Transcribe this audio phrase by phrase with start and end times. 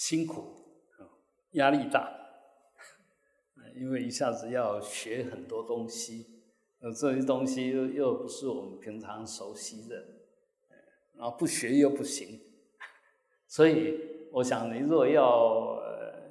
[0.00, 0.54] 辛苦，
[1.50, 2.10] 压力大，
[3.76, 6.40] 因为一下子要学很多东西，
[6.80, 9.96] 呃，这些东西又又不是我们平常熟悉的，
[11.12, 12.40] 然后不学又不行，
[13.46, 15.78] 所以我想，你如果要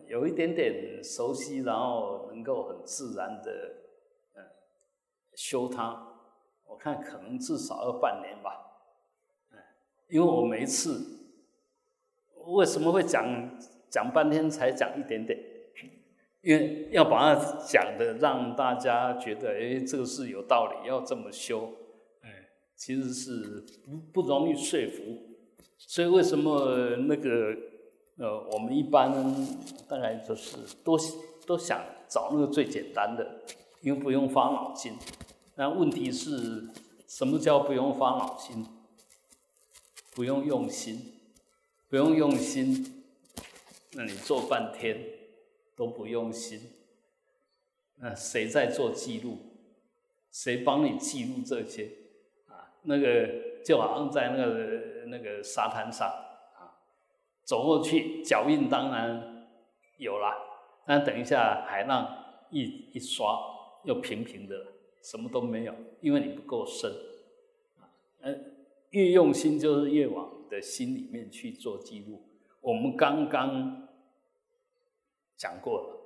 [0.07, 3.51] 有一点点熟悉，然后能够很自然的
[4.33, 4.41] 呃
[5.35, 6.07] 修它，
[6.65, 8.49] 我看可能至少要半年吧，
[10.09, 11.18] 因为我每一次。
[12.51, 13.57] 为什么会讲
[13.89, 15.39] 讲半天才讲一点点？
[16.41, 21.73] 因为要把它讲的让大家觉得，哎，这个是有道理，要这么修，
[22.21, 22.29] 哎，
[22.77, 25.03] 其实是不不容易说服。
[25.77, 27.53] 所以为什么那个
[28.17, 29.11] 呃，我们一般
[29.89, 30.97] 大概就是都
[31.45, 33.41] 都想找那个最简单的，
[33.81, 34.93] 因为不用花脑筋。
[35.55, 36.69] 那问题是
[37.05, 38.65] 什么叫不用花脑筋？
[40.15, 41.18] 不用用心。
[41.89, 43.03] 不用用心，
[43.93, 44.95] 那你做半天
[45.75, 46.59] 都不用心，
[47.95, 49.39] 那谁在做记录？
[50.31, 51.89] 谁帮你记录这些？
[52.47, 56.77] 啊，那个就好像在那个那个沙滩上啊，
[57.43, 59.47] 走过去脚印当然
[59.97, 60.31] 有了，
[60.85, 62.61] 但等一下海浪一
[62.93, 63.35] 一刷
[63.85, 64.55] 又平平的，
[65.01, 66.91] 什么都没有，因为你不够深。
[67.79, 67.89] 啊，
[68.21, 68.53] 嗯，
[68.91, 70.37] 越用心就是越往。
[70.49, 72.21] 的心里面去做记录。
[72.61, 73.87] 我们刚刚
[75.37, 75.99] 讲过了，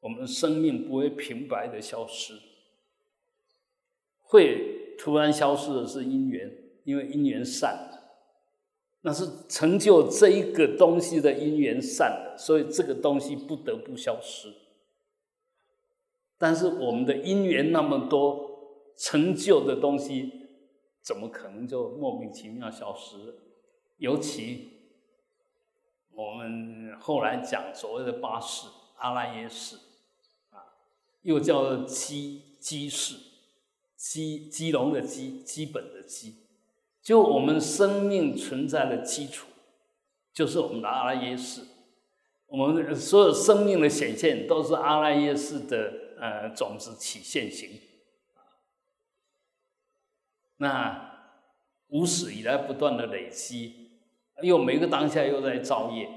[0.00, 2.34] 我们生命不会平白的消失，
[4.22, 6.50] 会突然消失的是因缘，
[6.84, 8.20] 因为因缘散了，
[9.02, 14.54] 那是成就这一个东西的因缘散了，所以这个东西不得不消失。
[16.38, 20.43] 但是我们的因缘那么多，成就的东西。
[21.04, 23.34] 怎么可能就莫名其妙消失？
[23.98, 24.70] 尤其
[26.10, 28.66] 我们后来讲所谓的八世
[28.96, 29.76] 阿赖耶识
[30.50, 30.64] 啊，
[31.22, 33.16] 又叫做基基世，
[33.96, 36.36] 基基隆的基，基本的基，
[37.02, 39.48] 就我们生命存在的基础，
[40.32, 41.66] 就是我们的阿赖耶识。
[42.46, 47.80] 我们所有生命的显现，都是阿赖耶识的呃种子起现行。
[50.64, 51.10] 那
[51.88, 53.90] 无始以来不断的累积，
[54.40, 56.08] 又每个当下又在造业，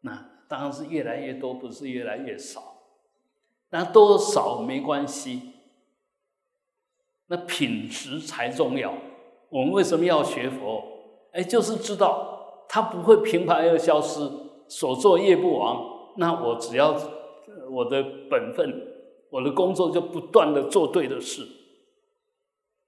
[0.00, 2.60] 那当然是越来越多，不是越来越少。
[3.70, 5.52] 那多少没关系，
[7.28, 8.92] 那品质才重要。
[9.48, 10.82] 我们为什么要学佛？
[11.30, 14.28] 哎，就是知道它不会平白而消失，
[14.66, 16.14] 所作业不亡。
[16.16, 17.00] 那我只要
[17.70, 18.88] 我的本分，
[19.30, 21.46] 我的工作就不断的做对的事。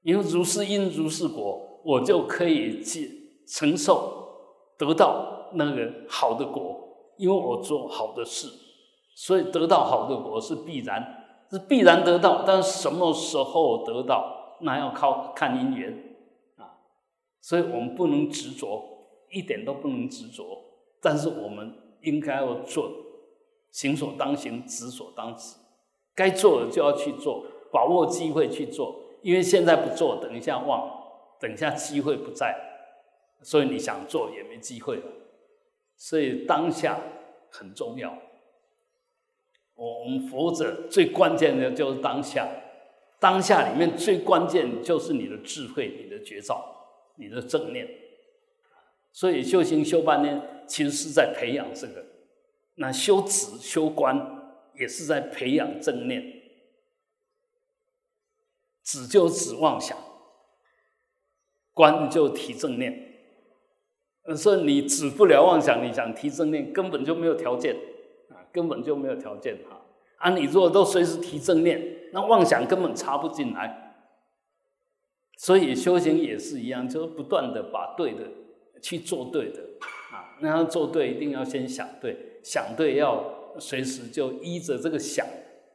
[0.05, 4.29] 因为如是因如是果，我就可以去承受
[4.79, 6.83] 得到那个好的果。
[7.17, 8.49] 因为我做好的事，
[9.15, 12.43] 所以得到好的果是必然，是必然得到。
[12.45, 16.17] 但是什么时候得到，那要靠看因缘
[16.57, 16.75] 啊。
[17.41, 18.83] 所以我们不能执着，
[19.31, 20.45] 一点都不能执着。
[21.01, 21.73] 但是我们
[22.03, 22.91] 应该要做，
[23.71, 25.55] 行所当行，止所当止。
[26.17, 29.04] 该做的就要去做，把握机会去做。
[29.25, 30.87] 因为现在不做，等一下忘，
[31.41, 32.55] 等一下机会不在，
[33.41, 35.03] 所以你想做也没机会了。
[35.97, 37.01] 所以当下
[37.51, 38.19] 很重要。
[39.77, 42.47] 我们佛者最关键的就是当下，
[43.19, 46.63] 当下里面最关键就是你的智慧、你的觉照、
[47.17, 47.89] 你的正念。
[49.11, 52.05] 所以修行修半天，其实是在培养这个。
[52.75, 54.15] 那修止、修观，
[54.79, 56.44] 也是在培养正念。
[58.85, 59.97] 止就止妄想，
[61.73, 63.13] 观就提正念。
[64.37, 67.75] 所以你止不了妄想，你想提正念，根本就没有条件
[68.31, 69.83] 啊，根本就没有条件哈。
[70.19, 73.81] 啊，你如果都随时提正念，那妄想根本插不进来。
[75.37, 78.21] 所以修行也是一样，就是不断的把对的
[78.81, 79.61] 去做对的
[80.13, 80.39] 啊。
[80.41, 85.27] 那要做对，一定要先想对，想对要随时就依着这个想，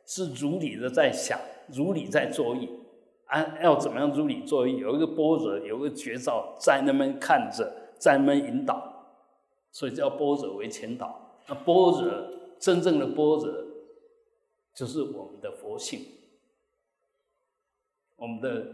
[0.07, 1.37] 是如理的在想，
[1.67, 2.69] 如理在作意。
[3.29, 4.75] 啊，要怎么样如理作为？
[4.75, 9.15] 有一个波折，有一个绝招，在那边看着，在那边引导，
[9.71, 11.37] 所以叫波折为前导。
[11.47, 13.67] 那波折，真正的波折，
[14.73, 16.01] 就是我们的佛性，
[18.15, 18.65] 我们的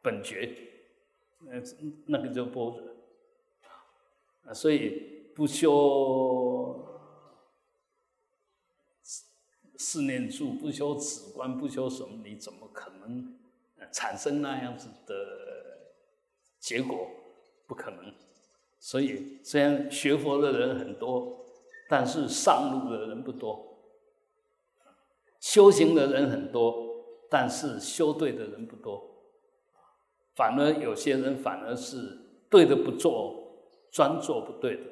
[0.00, 0.48] 本觉，
[1.40, 1.60] 那
[2.06, 2.94] 那个叫波折。
[4.46, 6.87] 啊，所以不修。
[9.78, 13.34] 四念住不修止观不修什么，你怎么可能
[13.90, 15.94] 产生那样子的
[16.60, 17.08] 结果？
[17.66, 18.14] 不可能
[18.80, 21.44] 所以虽然学佛的人很多，
[21.86, 23.76] 但是上路的人不多；
[25.38, 29.06] 修行的人很多，但是修对的人不多。
[30.34, 34.82] 反而有些人反而是对的不做，专做不对的，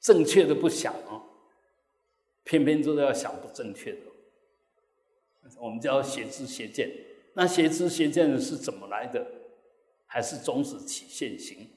[0.00, 1.20] 正确的不想哦，
[2.44, 3.98] 偏偏就是要想不正确的。
[5.58, 6.90] 我们叫邪知邪见。
[7.34, 9.26] 那邪知邪见是怎么来的？
[10.06, 11.70] 还是种子起现行？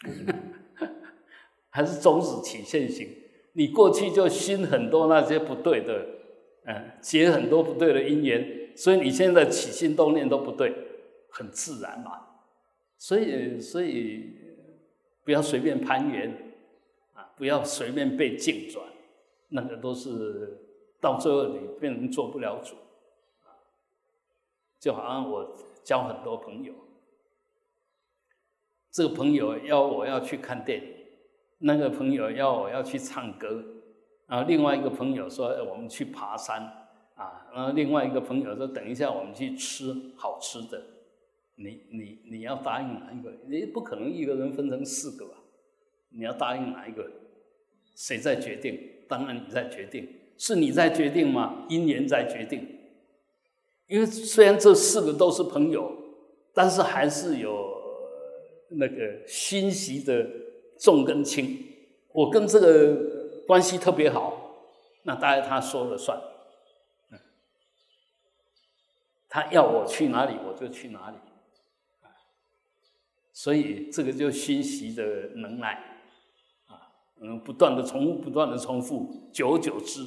[1.70, 3.08] 还是种子起现行？
[3.54, 6.06] 你过去就心很多那些不对的，
[6.66, 8.70] 嗯，结很多不对的因缘。
[8.76, 10.72] 所以你现在起心动念都不对，
[11.30, 12.26] 很自然嘛。
[12.98, 14.34] 所以，所以
[15.24, 16.54] 不要随便攀缘
[17.14, 18.86] 啊，不要随便被境转，
[19.48, 20.58] 那个都是
[21.00, 22.76] 到最后你变成做不了主。
[24.78, 26.74] 就好像我交很多朋友，
[28.90, 30.94] 这个朋友要我要去看电影，
[31.58, 33.64] 那个朋友要我要去唱歌，
[34.26, 36.82] 然后另外一个朋友说我们去爬山。
[37.16, 40.82] 啊，然后另外一个朋友说：“等一下，我们去吃好吃的。”
[41.56, 43.32] 你你你要答应哪一个？
[43.46, 45.38] 你不可能一个人分成四个吧？
[46.10, 47.10] 你要答应哪一个？
[47.94, 48.78] 谁在决定？
[49.08, 51.66] 当然你在决定，是你在决定吗？
[51.68, 52.66] 因缘在决定。
[53.86, 55.92] 因为虽然这四个都是朋友，
[56.52, 57.72] 但是还是有
[58.70, 60.26] 那个心习的
[60.78, 61.64] 重跟轻。
[62.12, 64.56] 我跟这个关系特别好，
[65.04, 66.20] 那当然他说了算。
[69.28, 71.16] 他要我去哪里，我就去哪里，
[73.32, 75.04] 所以这个就熏习的
[75.34, 75.95] 能耐，
[77.20, 80.06] 嗯，不断的重复，不断的重复，久而久之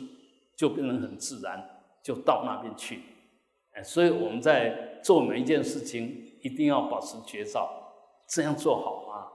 [0.56, 3.02] 就变成很自然，就到那边去。
[3.74, 7.70] 哎，所以我们在做每一件事情，一定要保持绝招，
[8.28, 9.28] 这样做好吗？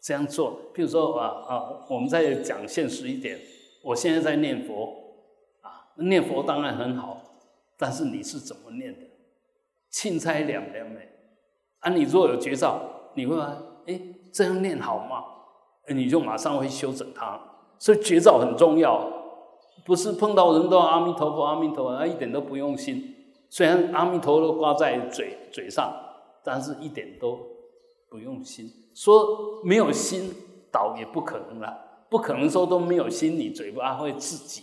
[0.00, 3.40] 这样做，譬如说啊啊，我们再讲现实一点，
[3.82, 4.94] 我现在在念佛
[5.62, 7.20] 啊，念佛当然很好，
[7.76, 9.00] 但是你是怎么念的？
[9.90, 11.08] 钦差两两美，
[11.80, 13.42] 啊，你若有绝招，你会说，
[13.86, 14.00] 哎，
[14.32, 15.24] 这样念好吗？
[15.88, 17.40] 你就马上会修整它。
[17.78, 19.10] 所以绝招很重要，
[19.84, 23.14] 不是碰到人都阿弥陀佛，阿弥陀佛，啊，一点都不用心。
[23.50, 25.92] 虽然阿弥陀佛挂在嘴嘴上，
[26.42, 27.38] 但是一点都
[28.08, 28.70] 不用心。
[28.94, 30.32] 说没有心
[30.72, 34.62] 倒也不可能了，不可能说都没有心，你嘴巴会自己，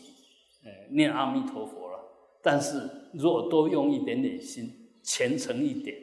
[0.63, 1.99] 呃，念阿弥陀佛了。
[2.41, 4.79] 但是如果多用一点点心。
[5.05, 5.93] 虔诚一点，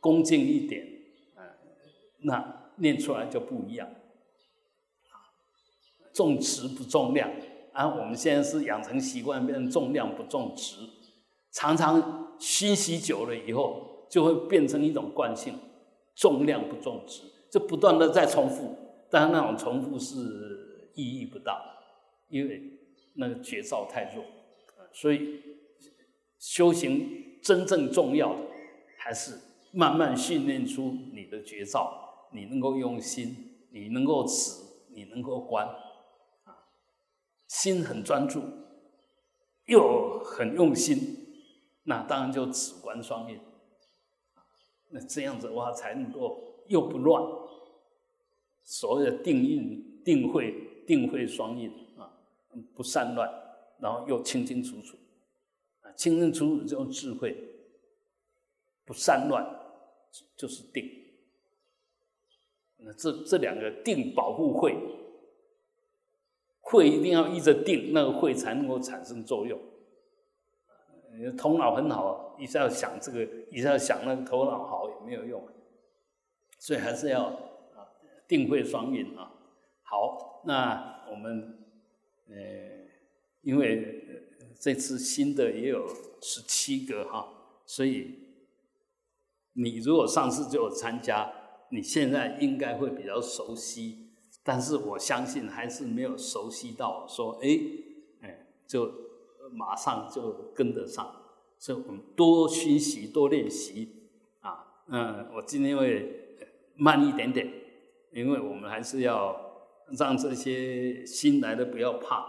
[0.00, 0.86] 恭敬一点，
[1.38, 1.42] 嗯，
[2.24, 3.88] 那念出来就不一样。
[6.20, 7.30] 重质不重量，
[7.72, 10.76] 啊，我们现在是养成习惯，变成重量不重质，
[11.50, 15.54] 常常熏习久了以后，就会变成一种惯性，
[16.14, 18.76] 重量不重质，就不断的在重复，
[19.10, 21.58] 但那种重复是意义不大，
[22.28, 22.60] 因为
[23.14, 24.22] 那个觉照太弱，
[24.92, 25.40] 所以
[26.38, 28.40] 修行真正重要的。
[29.02, 29.32] 还是
[29.72, 33.34] 慢慢训练出你的绝招，你能够用心，
[33.72, 34.60] 你能够持，
[34.94, 35.66] 你能够观，
[37.50, 38.40] 心很专注，
[39.66, 41.34] 又很用心，
[41.82, 43.40] 那当然就止观双运，
[44.90, 47.20] 那这样子的话才能够又不乱，
[48.62, 52.16] 所谓的定运、定慧、定慧双运啊，
[52.76, 53.28] 不散乱，
[53.80, 54.96] 然后又清清楚楚，
[55.80, 57.48] 啊，清清楚楚就智慧。
[58.86, 59.44] 不散乱，
[60.36, 60.88] 就是定。
[62.78, 64.76] 那这这两个定保护慧，
[66.70, 69.58] 会一定要依着定，那个会才能够产生作用。
[71.18, 75.46] 你头脑很好，一下想这个，一下想那个，头脑好也没有用。
[76.58, 77.86] 所以还是要啊，
[78.28, 79.32] 定慧双运啊。
[79.82, 81.58] 好，那我们
[82.28, 82.34] 呃，
[83.42, 85.86] 因为这次新的也有
[86.20, 87.28] 十七个哈，
[87.66, 88.18] 所以。
[89.54, 91.30] 你如果上次就有参加，
[91.70, 94.09] 你现在应该会比较熟悉，
[94.42, 97.48] 但是我相信还是没有熟悉到说，哎，
[98.22, 98.90] 哎，就
[99.52, 101.14] 马上就跟得上，
[101.58, 104.08] 所以我们多学习，多练习
[104.40, 106.38] 啊，嗯，我今天会
[106.76, 107.52] 慢一点点，
[108.12, 109.36] 因为我们还是要
[109.98, 112.26] 让这些新来的不要怕，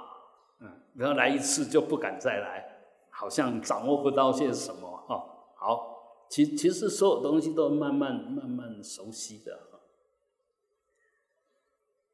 [0.59, 5.23] 嗯，不要来一次就不敢再来，好像掌握不到些什么哈，
[5.55, 5.89] 好。
[6.29, 9.67] 其其实所有东西都慢慢慢慢熟悉的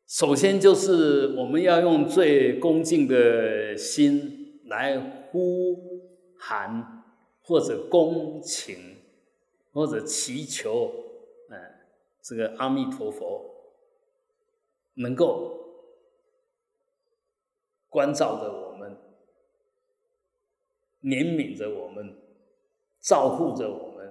[0.07, 5.75] 首先就是我们要用最恭敬的心来呼
[6.39, 7.03] 喊
[7.41, 9.01] 或者恭请
[9.73, 10.93] 或者祈求，
[11.49, 11.59] 嗯，
[12.21, 13.53] 这个阿弥陀佛
[14.93, 15.59] 能够
[17.89, 18.97] 关照着我们，
[21.01, 22.15] 怜悯着我们，
[23.01, 24.07] 照护着我们，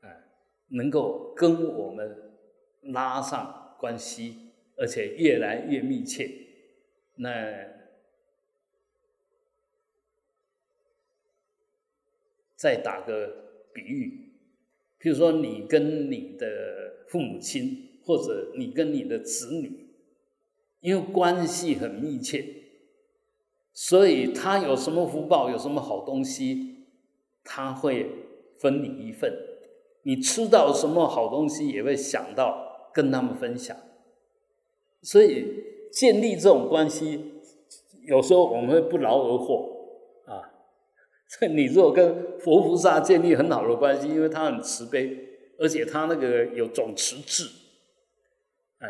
[0.00, 0.08] 啊，
[0.68, 2.32] 能够跟我们
[2.80, 4.47] 拉上关系，
[4.78, 6.30] 而且越来越密切。
[7.16, 7.66] 那
[12.54, 14.32] 再打个比喻，
[15.00, 19.88] 譬如说你跟你的父母亲，或者你跟你的子女，
[20.80, 22.44] 因为关系很密切，
[23.72, 26.86] 所以他有什么福报，有什么好东西，
[27.44, 28.10] 他会
[28.58, 29.32] 分你一份。
[30.02, 33.76] 你吃到什么好东西，也会想到跟他们分享。
[35.02, 37.32] 所以建立这种关系，
[38.06, 40.42] 有时候我们会不劳而获啊。
[41.28, 45.16] 所以你如果跟佛菩萨建立很好的关系，因为他很慈悲，
[45.58, 47.44] 而且他那个有总持智，
[48.78, 48.88] 哎，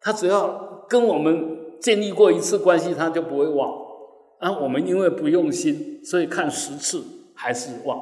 [0.00, 3.86] 他只要跟我们建立过一次关系，他就不会忘。
[4.38, 7.02] 啊，我们因为不用心，所以看十次
[7.34, 7.98] 还是忘，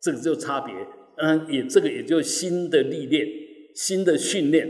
[0.00, 0.74] 这个就差别。
[1.16, 3.26] 嗯，也这个也就新的历练，
[3.74, 4.68] 新的训练。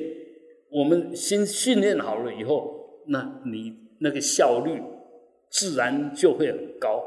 [0.75, 4.83] 我们先训练好了以后，那你那个效率
[5.49, 7.01] 自然就会很高。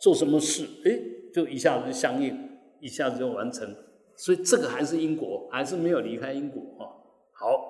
[0.00, 0.98] 做什么事，哎，
[1.30, 3.76] 就一下子就相应，一下子就完成。
[4.16, 6.88] 所以这个还是因果，还是没有离开因果啊。
[7.32, 7.60] 好，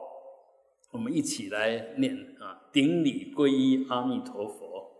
[0.92, 4.92] 我们一起来念啊，顶礼皈依阿弥陀佛，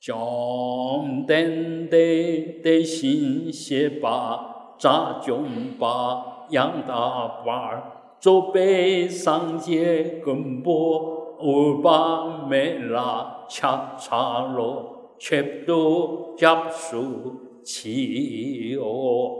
[0.00, 5.46] 将等得得心歇把扎中
[5.78, 7.91] 把养大把。
[8.22, 19.32] 周北上界根波乌巴梅拉恰查罗切多加苏奇哦，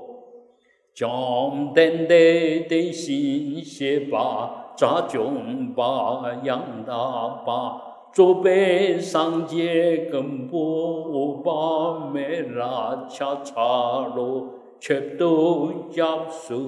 [0.92, 14.48] 将等待的心些把扎中把养大把，周北上界根波乌巴梅拉恰查罗。
[14.82, 16.58] 却都要受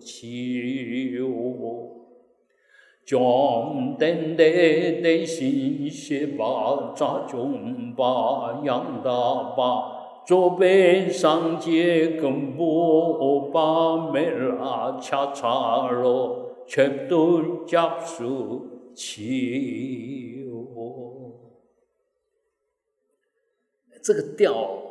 [0.00, 2.00] 气哦，
[3.04, 4.44] 将等待
[5.00, 21.30] 的心血把扎中把养大把，左边上街跟波把没拉恰恰罗，却都要受气哦，
[24.02, 24.89] 这个调。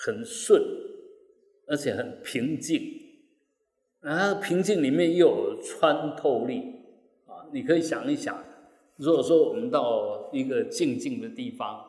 [0.00, 0.62] 很顺，
[1.66, 2.80] 而且很平静，
[4.00, 6.84] 啊，平静里面又有穿透力
[7.26, 7.50] 啊！
[7.52, 8.44] 你可以想一想，
[8.94, 11.84] 如果说我们到一个静静的地方，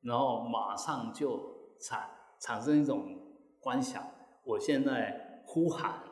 [0.00, 2.08] 然后马上就产
[2.40, 3.18] 产生一种
[3.60, 4.02] 观想，
[4.44, 6.04] 我现在呼喊，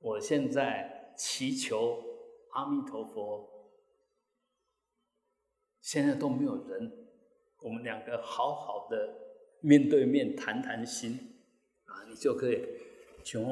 [0.00, 2.02] 我现在祈求
[2.50, 3.48] 阿弥陀佛，
[5.80, 7.06] 现在都没有人，
[7.60, 9.22] 我们两个好好的。
[9.64, 11.12] 面对面谈谈心，
[11.86, 12.58] 啊，你就可以
[13.24, 13.42] 将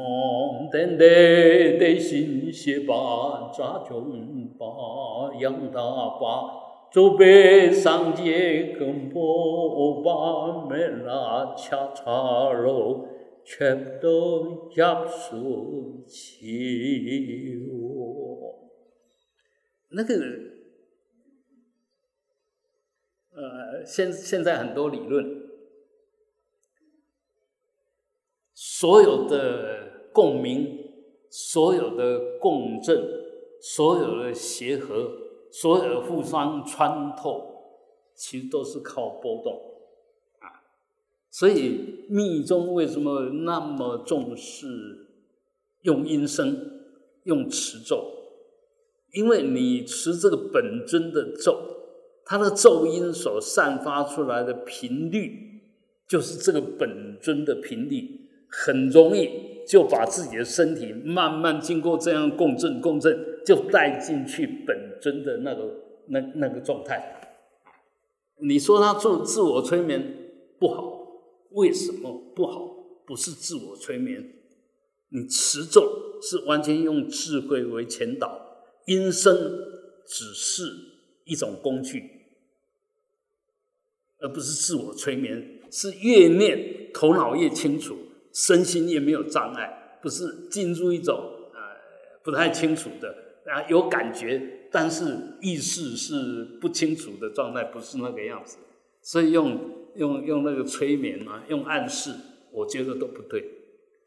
[0.70, 5.80] 等待的心写把扎中把养大
[6.20, 13.08] 把，走北上街跟波把没拉恰茶肉，
[13.42, 18.70] 全都压缩起我。
[19.92, 20.14] 那个，
[23.34, 25.41] 呃，现现在很多理论。
[28.82, 30.76] 所有的共鸣，
[31.30, 33.00] 所有的共振，
[33.60, 35.08] 所有的协和，
[35.52, 37.62] 所有的互相穿透，
[38.16, 39.54] 其实都是靠波动
[40.40, 40.66] 啊。
[41.30, 44.66] 所以密宗为什么那么重视
[45.82, 46.80] 用音声、
[47.22, 48.04] 用持咒？
[49.12, 51.56] 因为你持这个本尊的咒，
[52.24, 55.60] 它的咒音所散发出来的频率，
[56.08, 58.21] 就是这个本尊的频率。
[58.54, 65.74] 很容易就把自己的身体慢慢经过这样共振共振，就带进去本尊的那个
[66.08, 67.20] 那那个状态。
[68.36, 70.16] 你说他做自我催眠
[70.58, 70.98] 不好，
[71.52, 72.68] 为什么不好？
[73.06, 74.34] 不是自我催眠，
[75.08, 79.34] 你持咒是完全用智慧为前导，音声
[80.06, 80.62] 只是
[81.24, 82.26] 一种工具，
[84.18, 85.60] 而不是自我催眠。
[85.70, 87.96] 是越念头脑越清楚。
[88.32, 91.16] 身心也没有障碍，不是进入一种
[91.52, 91.60] 呃
[92.22, 93.14] 不太清楚的
[93.46, 98.58] 啊有感觉，但是意识是不清楚的状态，不是那个样子。
[99.02, 99.58] 所以用
[99.96, 102.14] 用用那个催眠啊，用暗示，
[102.50, 103.44] 我觉得都不对，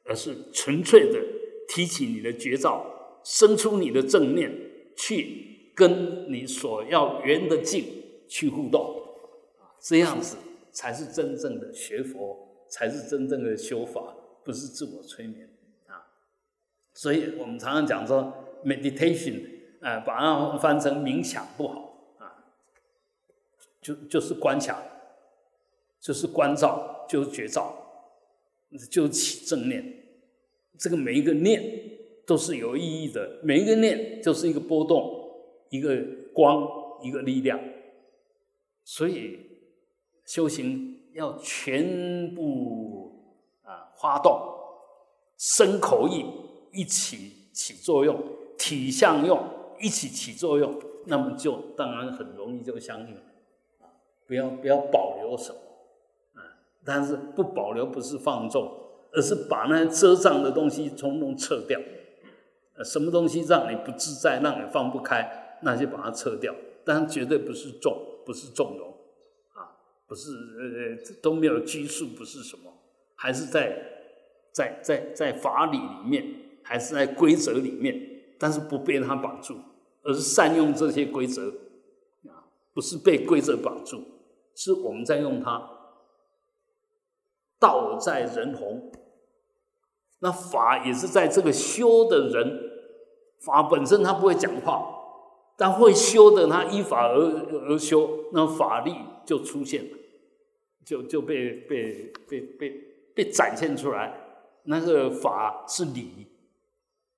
[0.05, 1.19] 而是纯粹的
[1.67, 4.51] 提起你的绝招，生出你的正念，
[4.95, 7.83] 去跟你所要圆的境
[8.27, 9.03] 去互动，
[9.81, 10.37] 这样子
[10.71, 15.49] 才是真正的学佛，才是真正的修法，不是自我催眠
[15.87, 16.07] 啊。
[16.93, 19.41] 所以我们常常讲说，meditation，
[19.81, 22.45] 啊，把它翻成冥想不好啊，
[23.81, 24.81] 就就是观想，
[25.99, 27.75] 就是关照，就是觉照，
[28.89, 30.03] 就起正念。
[30.77, 31.61] 这个每一个念
[32.25, 35.31] 都是有意义的，每一个念就是一个波动，
[35.69, 36.03] 一个
[36.33, 36.67] 光，
[37.01, 37.59] 一个力量。
[38.83, 39.39] 所以
[40.25, 43.11] 修行要全部
[43.63, 44.39] 啊发动，
[45.37, 46.25] 身口意
[46.71, 48.21] 一起起作用，
[48.57, 49.43] 体相用
[49.79, 53.89] 一起起作用，那么就当然很容易就相应啊。
[54.27, 55.57] 不要不要保留什么
[56.33, 56.43] 啊，
[56.83, 58.81] 但是不保留不是放纵。
[59.17, 61.79] 而是把那些遮障的东西统统撤掉，
[62.83, 66.53] 什么东西让你不自在，让你放不开，那就把它撤掉。
[66.83, 68.93] 但绝对不是纵，不是纵容，
[70.07, 72.71] 不是呃都没有拘束，不是什么，
[73.15, 73.77] 还是在
[74.51, 76.25] 在在在法理里面，
[76.63, 77.99] 还是在规则里面，
[78.39, 79.57] 但是不被它绑住，
[80.03, 81.49] 而是善用这些规则，
[82.27, 84.03] 啊，不是被规则绑住，
[84.53, 85.71] 是我们在用它。
[87.57, 88.91] 道在人弘。
[90.19, 92.69] 那法也是在这个修的人，
[93.39, 94.85] 法本身他不会讲话，
[95.57, 97.15] 但会修的他依法而
[97.69, 98.95] 而修，那法力
[99.25, 99.97] 就出现了，
[100.85, 102.69] 就就被被被被
[103.15, 104.21] 被展现出来。
[104.65, 106.27] 那个法是理，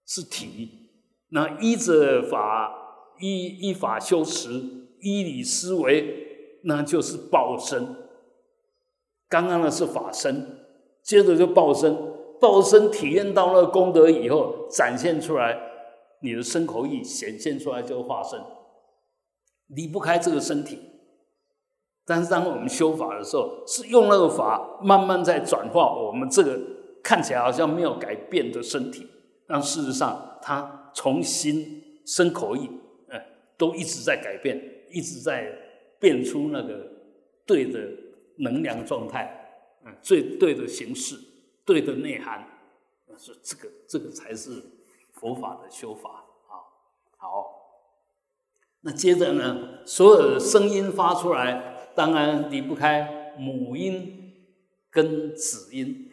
[0.05, 0.69] 是体，
[1.29, 4.49] 那依着法依依法修持，
[5.01, 7.95] 依理思维，那就是报身。
[9.29, 10.59] 刚刚的是法身，
[11.01, 11.95] 接着就报身。
[12.39, 15.57] 报身体验到了功德以后，展现出来，
[16.21, 18.39] 你的身口意显现出来就是化身，
[19.67, 20.77] 离不开这个身体。
[22.07, 26.57] 但是当我们修法的时候，是用那个法慢慢在转化我们这个
[27.03, 29.05] 看起来好像没有改变的身体，
[29.45, 32.69] 但事实上它从心生口意，
[33.09, 33.23] 哎，
[33.57, 34.57] 都一直在改变，
[34.89, 35.51] 一直在
[35.99, 36.89] 变出那个
[37.45, 37.79] 对的
[38.37, 41.17] 能量状态，嗯，最对的形式。
[41.65, 42.47] 对的内涵，
[43.17, 44.63] 是这个，这个才是
[45.11, 46.63] 佛法的修法啊。
[47.17, 47.45] 好，
[48.79, 54.33] 那接着呢，所有的声音发出来，当然离不开母音
[54.91, 56.11] 跟子音。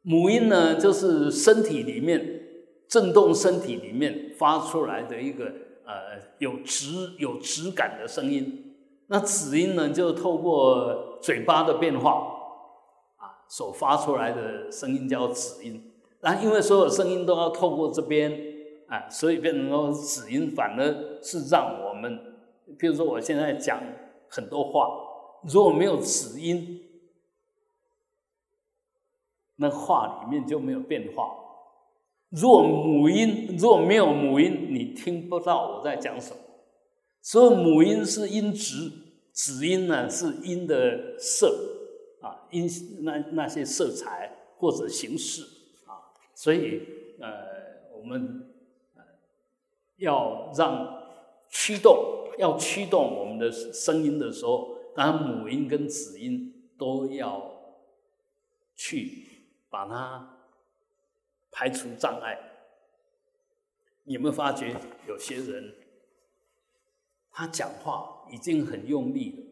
[0.00, 2.40] 母音呢，就是身体里面
[2.88, 5.44] 震动，身体里面发出来的一个
[5.84, 6.86] 呃有质
[7.18, 8.74] 有质感的声音。
[9.08, 12.12] 那子音呢，就透过嘴巴的变化
[13.18, 13.44] 啊。
[13.46, 18.32] 所发出来的声音叫子音，那因为所有声音都要透过这边，
[18.88, 22.18] 啊，所以变成说子音反而是让我们，
[22.78, 23.80] 比如说我现在讲
[24.28, 24.88] 很多话，
[25.48, 26.82] 如果没有子音，
[29.56, 31.24] 那话里面就没有变化；
[32.30, 36.36] 若母音，若没有母音，你听不到我在讲什么。
[37.22, 38.92] 所以母音是音值，
[39.32, 41.72] 子音呢是音的色。
[42.22, 42.66] 啊，音
[43.02, 45.42] 那那些色彩或者形式
[45.86, 46.80] 啊，所以
[47.20, 47.28] 呃，
[47.94, 48.50] 我们
[49.98, 51.02] 要让
[51.48, 51.94] 驱动，
[52.38, 57.52] 要驱动我们的声音的时候，当然母音跟子音都要
[58.74, 60.48] 去把它
[61.50, 62.38] 排除障碍。
[64.04, 64.74] 你有没有发觉
[65.06, 65.74] 有些人
[67.30, 69.44] 他讲话已经很用力了，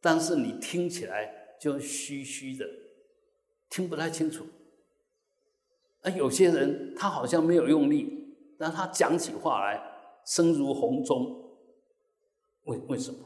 [0.00, 1.44] 但是你听起来？
[1.58, 2.66] 就虚虚的，
[3.70, 4.46] 听不太清楚。
[6.02, 9.82] 而，有些人他好像没有用力，但他讲起话来
[10.26, 11.58] 声如洪钟。
[12.64, 13.18] 为为什么？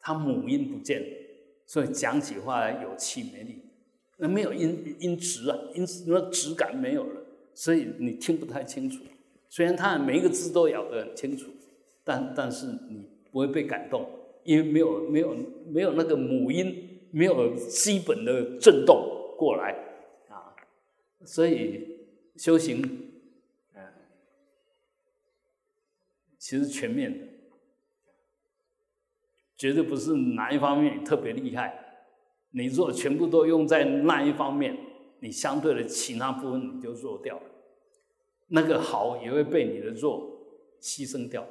[0.00, 1.04] 他母音不见，
[1.66, 3.62] 所以讲起话来有气没力。
[4.16, 7.20] 那没有音音质啊，音那质感没有了，
[7.54, 9.02] 所以你听不太清楚。
[9.48, 11.50] 虽然他每一个字都咬得很清楚，
[12.04, 14.08] 但但是你不会被感动，
[14.44, 15.36] 因为没有没有
[15.68, 16.86] 没有那个母音。
[17.12, 19.72] 没有基本的震动过来
[20.28, 20.54] 啊，
[21.24, 21.98] 所以
[22.36, 22.80] 修行，
[23.74, 23.82] 嗯，
[26.38, 27.26] 其实全面的，
[29.60, 32.08] 绝对不是哪一方面特别厉害。
[32.52, 34.74] 你如果全部都用在那一方面，
[35.20, 37.42] 你相对的其他部分你就弱掉了，
[38.48, 40.40] 那个好也会被你的弱
[40.80, 41.46] 牺牲掉。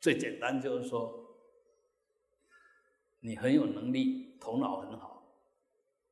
[0.00, 1.24] 最简单就是说。
[3.20, 5.24] 你很有能力，头脑很好，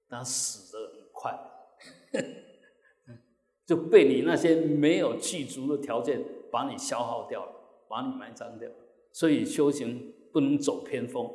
[0.09, 1.39] 但死的很快。
[3.65, 7.53] 就被你那些没有具足的条件把你消耗掉了，
[7.89, 8.69] 把你埋葬掉。
[9.17, 11.27] 所以修行不能走偏锋。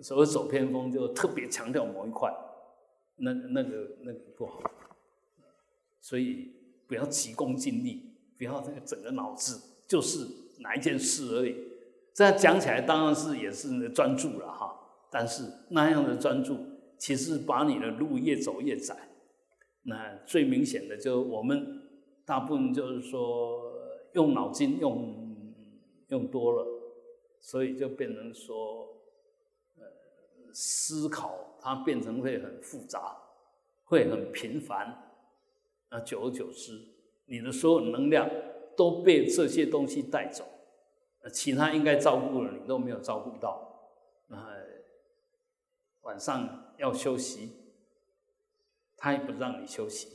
[0.00, 2.32] 所谓走偏锋，就特别强调某一块，
[3.16, 4.62] 那那个那个不好。
[6.00, 6.52] 所以
[6.86, 10.24] 不要急功近利，不要这个整个脑子就是
[10.60, 11.56] 哪一件事而已。
[12.14, 14.72] 这样讲起来当然是也是专注了哈，
[15.10, 16.56] 但是那样的专注
[16.96, 18.96] 其实把你的路越走越窄。
[19.82, 21.82] 那最明显的就是我们
[22.24, 23.65] 大部分就是说
[24.12, 25.44] 用脑筋用
[26.08, 26.66] 用多了，
[27.40, 28.84] 所以就变成说。
[29.78, 29.84] 呃
[30.58, 33.14] 思考它变成会很复杂，
[33.84, 35.12] 会很频繁，
[35.90, 36.80] 那久而久之，
[37.26, 38.26] 你的所有能量
[38.74, 40.46] 都被这些东西带走，
[41.30, 43.92] 其他应该照顾的你都没有照顾到，
[44.28, 44.38] 那
[46.00, 47.50] 晚上要休息，
[48.96, 50.08] 他也不让你休息，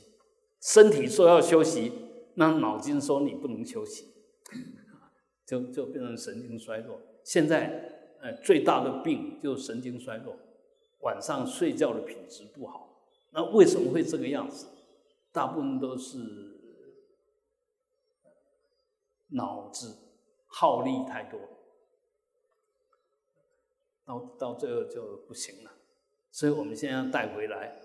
[0.60, 2.01] 身体说要休息，
[2.34, 4.12] 那脑筋说你不能休息，
[5.46, 7.00] 就就变成神经衰弱。
[7.24, 7.90] 现在。
[8.22, 10.36] 呃，最大的病就是神经衰弱，
[11.00, 13.02] 晚上睡觉的品质不好。
[13.32, 14.68] 那为什么会这个样子？
[15.32, 16.20] 大部分都是
[19.30, 19.96] 脑子
[20.46, 21.40] 耗力太多，
[24.04, 25.72] 到到最后就不行了。
[26.30, 27.76] 所以我们现在要带回来。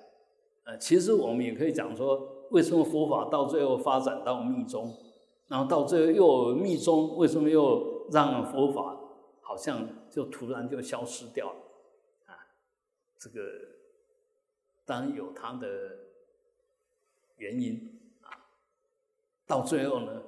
[0.65, 4.95] 呃，其实我们也可以讲说，为什么佛法到最后发展到密宗，
[5.47, 8.95] 然后到最后又密宗为什么又让佛法？
[9.41, 11.59] 好像就突然就消失掉了，
[12.25, 12.35] 啊，
[13.17, 13.41] 这个
[14.85, 15.67] 当然有它的
[17.37, 18.43] 原因啊。
[19.45, 20.21] 到最后呢，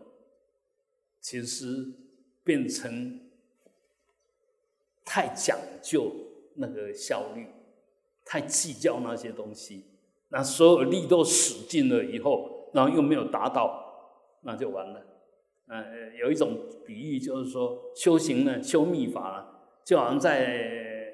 [1.19, 1.91] 其实
[2.45, 3.29] 变成
[5.03, 6.13] 太讲究
[6.53, 7.47] 那个效率，
[8.23, 9.83] 太计较那些东西，
[10.29, 15.05] 那所有力都使尽了以后，然后又没有达到，那就完了。
[15.67, 21.13] 呃，有一种比喻，就是说修行呢，修密法，就好像在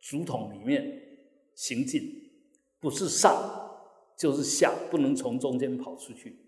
[0.00, 1.02] 竹筒里面
[1.54, 2.30] 行进，
[2.80, 3.34] 不是上
[4.16, 6.38] 就是下，不能从中间跑出去。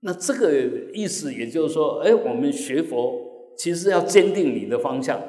[0.00, 5.22] 那这个意思，也就是说，哎，我们学佛其实要坚定你的方向。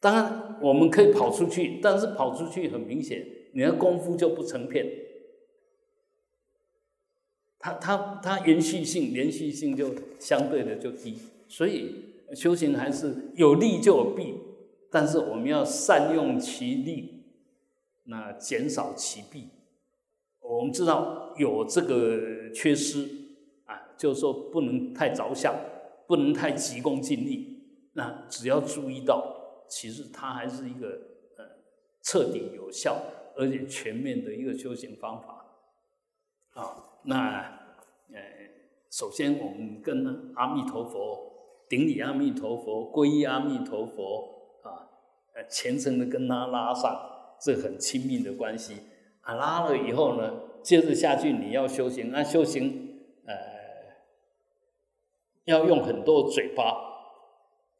[0.00, 4.86] 当然，我们可以跑出去，但是跑出去很明显，你的功夫就不成片。
[7.58, 11.94] 它它它延续性、连续性就相对的就低，所以
[12.34, 14.34] 修行还是有利就有弊，
[14.90, 17.24] 但是我们要善用其利，
[18.04, 19.48] 那减少其弊。
[20.40, 23.08] 我们知道有这个缺失
[23.66, 25.54] 啊，就是说不能太着相，
[26.08, 27.58] 不能太急功近利。
[27.92, 29.39] 那只要注意到，
[29.70, 30.88] 其实它还是一个
[31.38, 31.44] 呃
[32.02, 33.00] 彻底有效
[33.36, 35.46] 而且全面的一个修行方法
[36.54, 36.98] 啊。
[37.04, 37.40] 那，
[38.12, 38.20] 呃，
[38.90, 44.90] 首先我们跟阿弥陀佛顶礼阿弥陀佛，皈依阿弥陀佛啊，
[45.34, 48.76] 呃，虔诚的跟他拉上这很亲密的关系。
[49.22, 53.34] 啊，拉了以后呢，接着下去你要修行，那修行呃，
[55.44, 56.74] 要用很多嘴巴，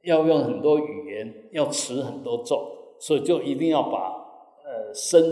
[0.02, 3.98] 要用很多语言，要持很多咒，所以就一定要把
[4.64, 5.22] 呃身，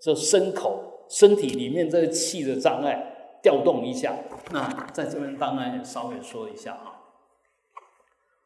[0.00, 0.88] 就身口。
[1.08, 4.16] 身体里面这个气的障碍调动一下，
[4.50, 7.02] 那在这边当然也稍微说一下啊。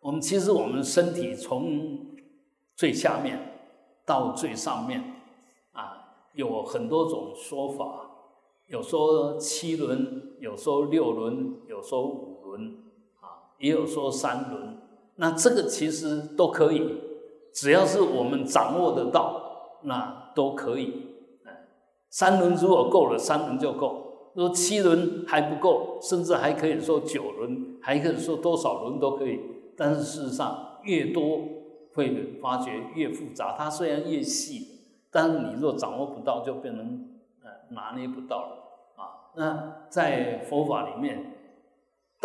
[0.00, 2.16] 我们其实我们身体从
[2.74, 3.38] 最下面
[4.04, 5.00] 到最上面
[5.70, 8.10] 啊，有很多种说法，
[8.66, 12.78] 有说七轮，有说六轮，有说五轮
[13.20, 14.76] 啊，也有说三轮。
[15.16, 17.00] 那这个其实都可以，
[17.52, 21.14] 只要是我们掌握得到，那都可以。
[22.08, 29.40] 三轮如果够了，三轮就够；如果七轮还不够，甚至还可以说九轮，还可以说多少轮都可以。
[29.76, 31.40] 但是事实上，越多
[31.94, 33.54] 会发觉越复杂。
[33.58, 37.08] 它虽然越细，但是你若掌握不到，就变成
[37.42, 38.56] 呃拿捏不到了
[38.96, 39.32] 啊。
[39.34, 41.35] 那在佛法里面，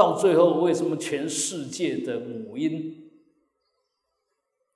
[0.02, 3.12] 到最后为什么全世界的母音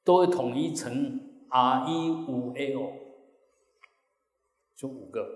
[0.04, 2.92] 都会统一成 R、E、五、A、O？
[4.76, 5.28] 就五个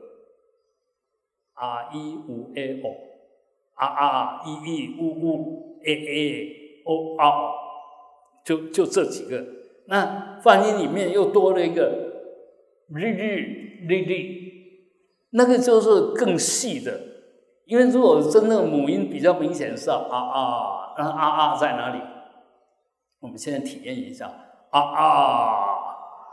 [1.56, 7.54] ，r e 五 a o，r r e e 呜呜 a a o r，
[8.46, 9.44] 就就这几个。
[9.88, 12.36] 那泛音里面又多了一个
[12.90, 14.52] r r r r，
[15.32, 17.09] 那个就是更细的。
[17.70, 22.02] 因为如果真正母音比较明显是啊啊，那啊啊在哪里？
[23.20, 24.26] 我们现在体验一下
[24.72, 25.04] 啊啊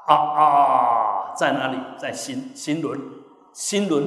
[0.07, 1.77] 啊啊，在哪里？
[1.99, 2.99] 在心心轮，
[3.53, 4.03] 心轮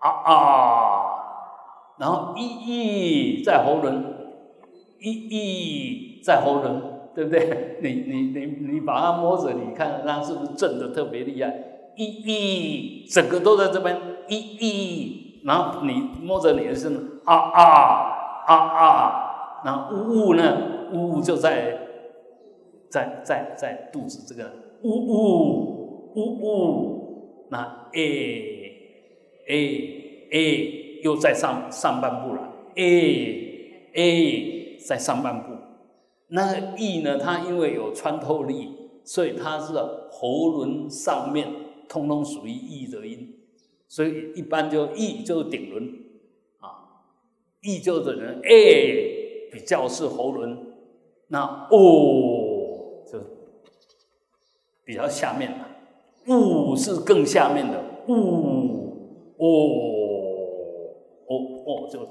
[0.00, 1.00] 啊啊，
[1.98, 2.42] 然后一
[3.40, 4.04] 一在喉轮，
[5.00, 6.82] 一一在喉轮，
[7.14, 7.78] 对不对？
[7.80, 11.54] 你你你你把它摸着，你看它是不是震的特别厉害？
[11.96, 17.62] 一一整个都在这边，一一，然后你摸着你的身，啊啊
[18.46, 21.78] 啊啊，然后呜呜呢，呜呜就在
[22.90, 24.50] 在在在肚子这个。
[24.82, 28.72] 呜呜呜呜，那诶
[29.48, 32.42] 诶诶又在上上半部了
[32.76, 35.52] 诶诶在上半部，
[36.28, 37.18] 那个 e 呢？
[37.18, 38.68] 它因为有穿透力，
[39.04, 39.72] 所以它是
[40.10, 41.48] 喉轮上面
[41.88, 43.34] 通通属于 e 的音，
[43.88, 45.84] 所以一般就 e 就是顶轮
[46.60, 47.02] 啊
[47.62, 50.58] ，e 就是人 a 比较是喉轮，
[51.28, 53.18] 那 o 就。
[54.84, 59.44] 比较下面的，呜是更下面的，呜哦
[61.26, 62.08] 哦哦，就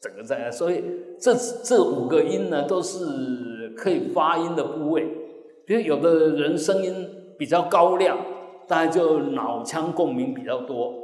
[0.00, 0.82] 整个在，所以
[1.20, 5.06] 这这五个音呢，都是可以发音的部位。
[5.66, 7.06] 比如有的人声音
[7.38, 8.16] 比较高亮，
[8.72, 10.94] 大家就脑腔共鸣比较多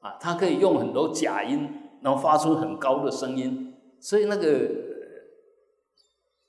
[0.00, 1.70] 啊，他可以用很多假音，
[2.02, 3.72] 然后发出很高的声音。
[4.00, 4.68] 所以那个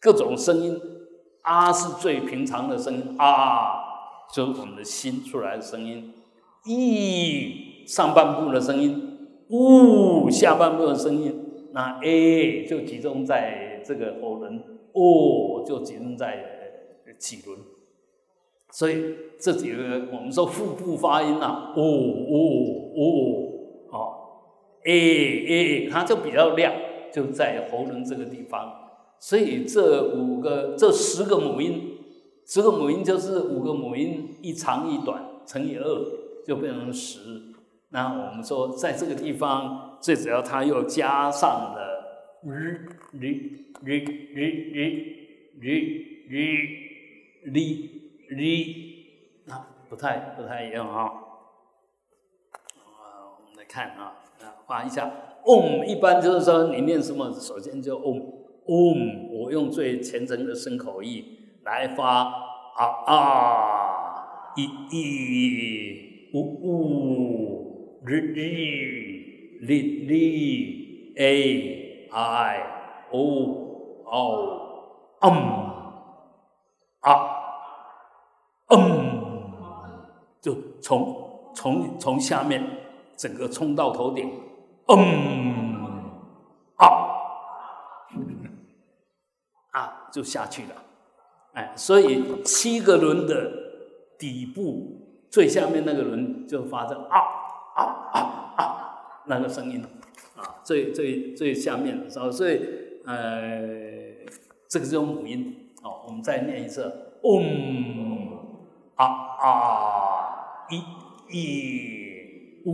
[0.01, 0.81] 各种声音。
[1.47, 3.75] 啊是最平常的声音，啊，
[4.33, 6.11] 就是我们的心出来的声音。
[6.65, 9.19] 一上半部的声音，
[9.51, 11.69] 呜下半部的声音。
[11.71, 14.57] 那 A 就集中在这个喉轮，
[14.93, 16.43] 哦就集中在
[17.19, 17.59] 脊轮。
[18.75, 22.35] 所以这几个我们说腹部发音呐，哦哦
[22.97, 23.07] 哦，
[23.89, 24.13] 哦
[24.83, 26.73] 诶诶它就比较亮，
[27.13, 28.73] 就在喉咙这个地方。
[29.17, 31.99] 所以这五个、这十个母音，
[32.45, 36.05] 十个母音就是五个母音，一长一短乘以二，
[36.45, 37.19] 就变成十。
[37.91, 43.29] 那我们说，在这个地方，最主要它又加上了日、日、
[43.85, 43.99] 日、
[44.33, 44.49] 日、
[45.61, 45.71] 日、
[46.27, 46.35] 日、
[47.45, 47.94] 日、
[48.29, 51.03] 日，啊，不太不太一样啊。
[51.03, 51.09] 啊，
[53.39, 55.11] 我们来看啊，啊，画一下。
[55.43, 58.33] Om 一般就是说，你念什么，首先就 Om。
[58.67, 61.23] 嗡，我用最虔诚的声口译
[61.63, 62.23] 来发
[62.75, 72.57] 啊啊，一一呜呜，日日哩哩，a i
[73.11, 73.21] o
[74.05, 74.17] o，
[75.21, 75.29] 嗯
[78.69, 79.51] 嗯，
[80.41, 82.63] 就从从从下面
[83.15, 84.31] 整个冲到头顶，
[84.87, 85.75] 嗯
[86.77, 86.85] 啊。
[89.71, 90.69] 啊就下去了，
[91.53, 93.51] 哎，所以七个轮的
[94.17, 97.19] 底部最下面那个轮就发着啊
[97.75, 98.19] 啊啊
[98.55, 98.63] 啊
[99.25, 99.83] 那个声音
[100.37, 102.61] 啊，最最最下面，所以
[103.05, 103.59] 呃，
[104.69, 106.03] 这个是用母音哦。
[106.07, 108.04] 我们再念一次，嗡啊
[109.45, 110.81] 啊一
[111.29, 112.71] 一呜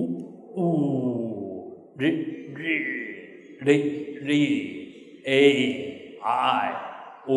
[0.55, 2.07] 呜日
[2.55, 6.87] 日哩哩 a i。
[7.27, 7.33] 哦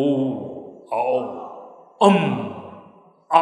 [0.89, 2.09] 哦嗯
[3.27, 3.35] 啊，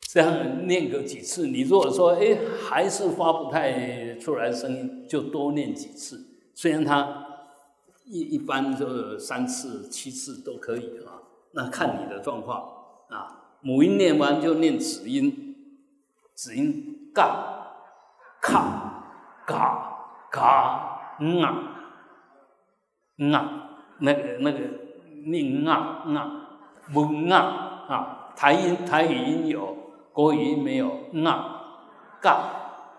[0.00, 1.46] 这样念个几次。
[1.46, 6.20] 你如果说哎还是发不太出来声音，就多念几次。
[6.54, 7.23] 虽然它
[8.04, 12.60] 一一般就是三次、七次都可以啊，那看你的状况
[13.08, 13.40] 啊。
[13.60, 15.56] 母音念完就念子音，
[16.34, 17.72] 子音嘎
[18.42, 19.04] 卡
[19.46, 19.96] 嘎
[20.30, 21.16] 嘎。
[21.20, 21.62] 嗯啊，
[23.18, 24.58] 嗯啊，那个那个
[25.26, 26.48] 念啊啊，
[26.92, 27.36] 不啊
[27.88, 29.76] 啊，台音台语音有，
[30.12, 30.90] 国语音没有。
[31.24, 31.60] 啊，
[32.20, 32.36] 嘎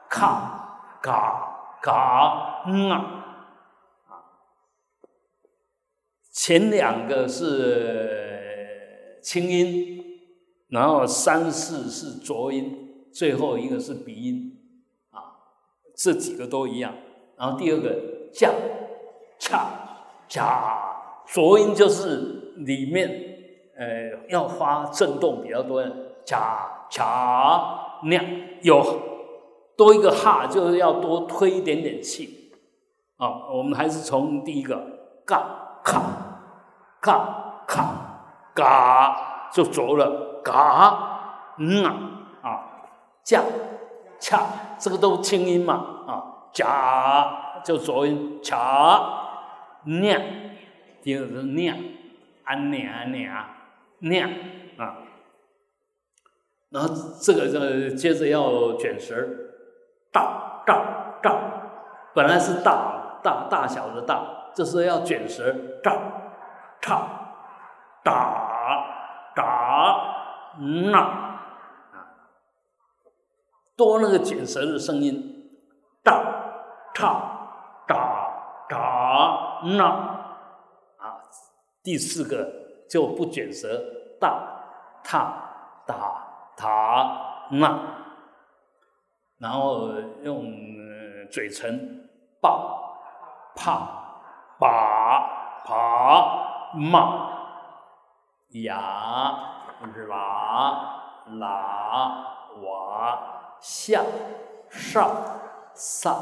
[0.10, 3.25] 卡嘎嘎嗯啊，
[6.36, 10.04] 前两个是清音，
[10.68, 14.52] 然后三四是浊音，最后一个是鼻音
[15.12, 15.32] 啊，
[15.96, 16.94] 这几个都一样。
[17.38, 18.54] 然后第二个降、
[19.40, 19.70] 恰、
[20.28, 23.10] 恰，浊音就是里面
[23.78, 25.90] 呃要发震动比较多，的、
[26.26, 28.20] 恰、恰那
[28.62, 28.84] 有
[29.78, 32.52] 多一个哈，就是要多推一点点气。
[33.16, 36.25] 啊，我们还是从第一个嘎卡
[37.06, 37.86] 嘎卡
[38.56, 41.94] 嘎就浊了，嘎嗯啊
[42.42, 42.48] 啊
[43.24, 43.44] 降、
[44.20, 44.42] 恰，
[44.80, 45.76] 这个都清音嘛
[46.08, 46.50] 啊。
[46.52, 49.00] 夹就浊音，恰
[49.84, 50.58] 念，
[51.04, 51.78] 第二个是念，
[52.44, 53.50] 安念安念啊，
[54.00, 54.28] 念
[54.80, 54.96] 啊。
[56.72, 56.90] 然后
[57.22, 59.16] 这个这接着要卷舌，
[60.12, 61.40] 大大大，
[62.16, 66.25] 本来是大大大小的大，这是要卷舌，大
[66.86, 67.02] 唱
[68.04, 70.54] 打打
[70.92, 71.98] 那啊，
[73.76, 75.50] 多那个卷舌的声音，
[76.04, 76.24] 大
[76.94, 77.10] 唱
[77.88, 79.84] 打打那
[80.98, 81.18] 啊，
[81.82, 83.68] 第四个就不卷舌，
[84.22, 84.40] 大
[85.04, 85.34] 踏
[85.88, 86.22] 打。
[86.58, 87.78] 塔那，
[89.40, 89.90] 然后
[90.24, 90.46] 用
[91.30, 92.10] 嘴唇
[92.42, 92.98] 抱、
[93.54, 93.74] 怕、
[94.58, 97.30] 把、爬、骂、
[98.50, 98.70] 呀、
[100.08, 102.28] 啦、啦、
[102.62, 103.20] 哇、
[103.60, 104.04] 下、
[104.70, 105.10] 上、
[105.74, 106.14] 撒、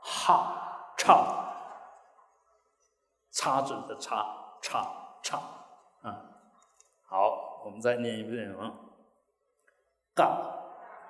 [0.00, 1.24] 哈、唱，
[3.30, 4.24] 叉子的叉、
[4.60, 4.86] 叉、
[5.22, 5.38] 叉，
[6.02, 6.16] 啊，
[7.06, 8.72] 好，我们再念一遍啊。
[10.14, 10.28] 嘎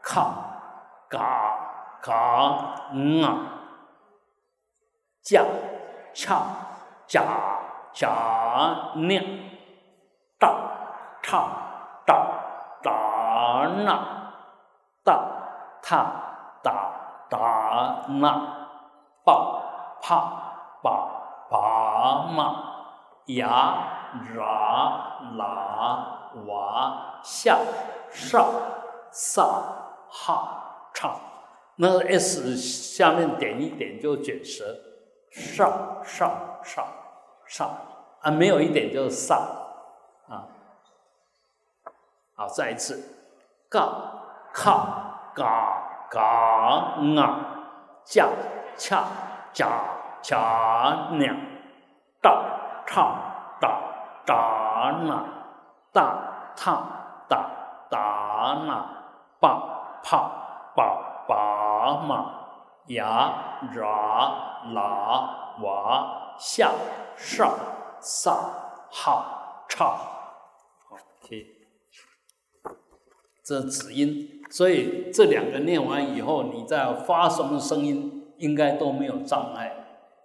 [0.03, 3.59] 卡嘎嘎啊，
[5.23, 5.45] 加
[6.15, 6.45] 恰
[7.07, 7.23] 加
[7.93, 9.23] 加念，
[10.39, 10.49] 哒
[11.23, 11.49] 唱
[12.07, 12.27] 哒
[12.83, 12.91] 哒
[13.85, 14.33] 那，
[15.05, 15.25] 大
[15.83, 16.05] 他
[16.63, 18.67] 哒哒那，
[19.25, 19.63] 爸
[20.01, 20.17] 怕
[20.83, 20.91] 爸
[21.51, 22.65] 爸嘛，
[23.27, 23.75] 呀
[24.35, 27.59] 啦啦哇下
[28.11, 28.47] 上。
[29.15, 29.43] 萨
[30.09, 31.21] 哈唱，
[31.77, 34.65] 那 s 下面点一点就卷舌，
[35.31, 35.71] 上
[36.03, 36.31] 上
[36.65, 36.87] 上
[37.53, 37.69] 上
[38.23, 39.37] 啊，没有一点就是萨
[40.27, 40.49] 啊。
[42.35, 42.99] 好，再一次，
[43.69, 43.81] 嘎
[44.55, 46.21] 卡嘎嘎
[47.21, 47.41] 啊，
[48.07, 48.27] 恰
[48.79, 49.05] 恰
[49.53, 49.69] 恰
[50.23, 51.37] 恰两，
[52.23, 52.43] 大
[52.87, 53.19] 唱
[53.61, 53.83] 打
[54.25, 55.23] 打那
[55.93, 56.87] 大唱
[57.29, 57.51] 打
[57.91, 58.87] 打那。
[59.41, 59.59] 爸
[60.05, 60.19] 怕
[60.77, 62.31] 爸爸嘛
[62.87, 63.33] 呀
[63.75, 63.83] 啦
[64.73, 66.75] 啦哇下
[67.17, 67.57] 上
[68.01, 68.35] 上
[68.91, 69.97] 好唱
[70.91, 71.47] ，OK，
[73.45, 79.73] 这子音，所以这两个念完以后，你在发什么声音应该都没有障碍，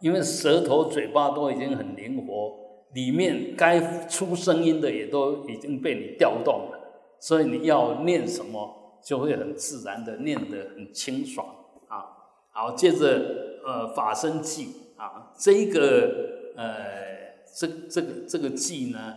[0.01, 2.51] 因为舌头、嘴巴都已经很灵活，
[2.95, 6.79] 里面该出声音的也都已经被你调动了，
[7.19, 8.99] 所以你要念什么？
[9.03, 11.47] 就会很自然的念得很清爽。
[11.87, 12.03] 啊，
[12.51, 14.86] 好，接着呃法身记。
[14.97, 19.15] 啊，这一个呃这这个这个记呢，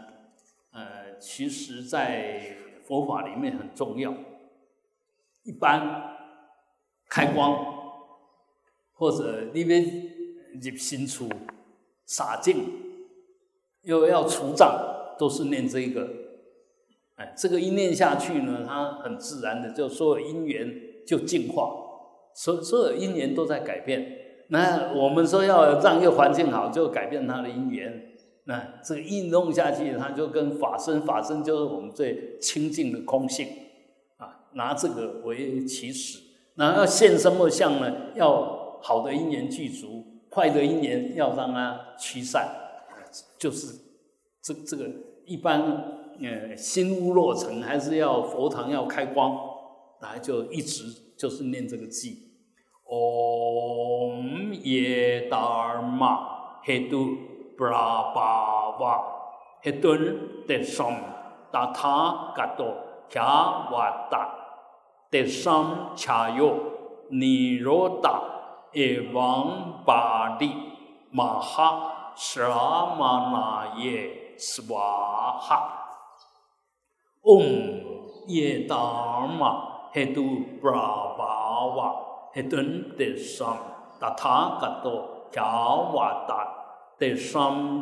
[0.73, 4.15] 呃，其实在佛法里面很重要。
[5.43, 6.19] 一般
[7.09, 7.57] 开光
[8.93, 9.83] 或者那边
[10.63, 11.29] 入新出
[12.05, 12.57] 洒净，
[13.83, 16.09] 又要除障，都是念这个。
[17.17, 21.71] 哎这个一念下去呢，它很自然的，就所有因缘就净化，
[22.35, 24.19] 所所有因缘都在改变。
[24.51, 28.13] 那我们说要让一个环境好，就改变它的因缘。
[28.45, 33.49] 那这个运动下去，它就跟法身，法身就是我们最清净的空性
[34.19, 36.21] 啊，拿这个为起始。
[36.55, 38.13] 那要现什么相呢？
[38.15, 42.49] 要好的因缘具足，坏的因缘要让它驱散，
[43.39, 43.75] 就是
[44.43, 44.89] 这这个
[45.25, 45.97] 一般。
[46.23, 49.39] 呃，心屋落成，还是要佛堂要开光，
[50.03, 50.85] 来就一直
[51.17, 52.15] 就是念这个偈。
[52.91, 57.07] 唵耶达尔玛嘿都
[57.57, 59.05] 布拉巴瓦
[59.63, 60.93] 嘿顿德桑
[61.53, 62.75] 达他嘎多
[63.09, 64.29] 卡瓦达
[65.09, 65.95] 德桑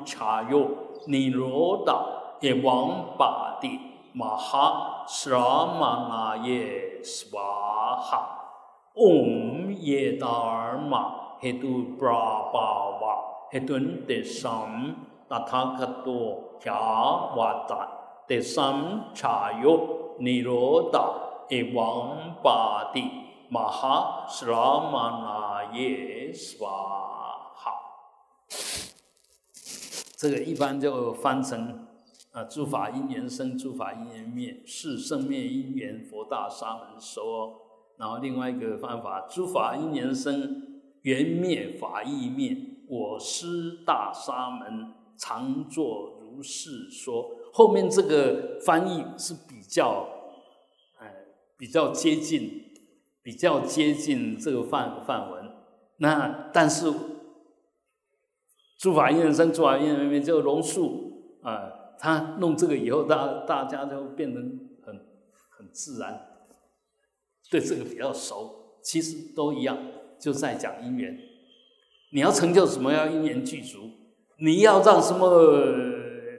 [0.04, 0.68] 恰哟
[1.06, 2.04] 尼罗达
[2.40, 3.78] 耶王巴利
[4.12, 8.34] 玛哈舍玛那耶斯瓦哈。
[8.98, 13.14] Om Yedama Hedu Brahava
[13.52, 17.86] Hedun Desam Tathagato Kyavata Desam Chayo Niroda Evam Badi Maha Sramanaye Swaha Om Yedama Hedu
[17.86, 19.80] Brahava Hedun Desam Tathagato Kyavata 得三茶哟，
[20.18, 21.10] 尼罗达
[21.48, 21.62] 耶
[23.50, 27.72] 王巴蒂玛哈斯拉玛那耶斯瓦哈。
[30.16, 31.86] 这个一般就翻成
[32.32, 37.62] 啊，诸法因缘生，诸法因缘灭，是生灭因缘佛大沙门说。
[37.96, 42.56] 然后另外一个方法，诸法因缘生，缘灭法亦灭，
[42.88, 46.40] 我师大沙门常作如。
[46.40, 47.30] 是说。
[47.52, 50.06] 后面这个翻译是比较，
[51.00, 51.12] 哎，
[51.56, 52.67] 比较接近，
[53.28, 55.52] 比较接近这个范范文。
[55.98, 56.90] 那但是，
[58.78, 64.98] 诸法因缘生，诸法因缘灭，就龙树啊，他弄这个以后，大大家就变得很
[65.58, 66.18] 很自然，
[67.50, 68.78] 对这个比较熟。
[68.82, 69.76] 其实都一样，
[70.18, 71.14] 就在讲因缘。
[72.12, 72.94] 你要成就什么？
[72.94, 73.90] 要因缘具足。
[74.38, 75.28] 你要让什么？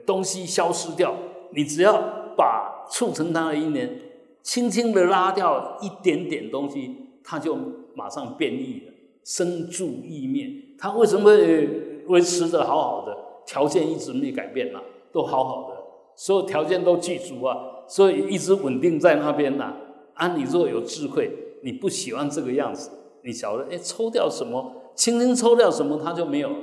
[0.04, 1.14] 东西消失掉，
[1.52, 4.09] 你只要把促成它的因缘
[4.42, 7.56] 轻轻的拉掉一点点东西，它就
[7.94, 8.92] 马上变异了，
[9.24, 10.50] 生住异灭。
[10.78, 13.16] 它为什么会维持的好好的？
[13.46, 14.80] 条件一直没改变呐，
[15.10, 15.76] 都好好的，
[16.14, 17.56] 所有条件都具足啊，
[17.88, 19.76] 所以一直稳定在那边呐。
[20.14, 21.30] 啊，你若有智慧，
[21.62, 22.90] 你不喜欢这个样子，
[23.24, 26.56] 你晓得，哎，抽掉什么，轻轻抽掉什么，它就没有了，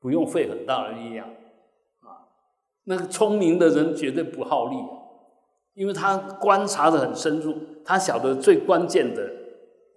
[0.00, 1.28] 不用费很大的力量
[2.00, 2.32] 啊。
[2.84, 4.76] 那个聪明的人绝对不耗力，
[5.74, 9.30] 因为他观察的很深入，他晓得最关键的，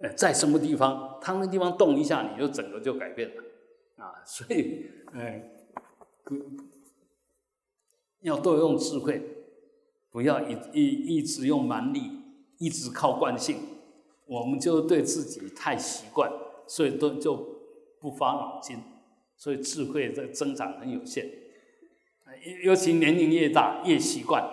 [0.00, 3.42] 呃，在什么地方，他那地方动一下，你就整个就改变了，
[3.96, 5.50] 啊，所以，哎，
[8.20, 9.22] 要多用智慧，
[10.10, 12.10] 不要一一一直用蛮力，
[12.58, 13.58] 一直靠惯性，
[14.26, 16.30] 我们就对自己太习惯，
[16.66, 17.36] 所以都就
[18.00, 18.78] 不发脑筋，
[19.36, 21.30] 所以智慧的增长很有限。
[22.62, 24.44] 尤其年龄越大，越习惯，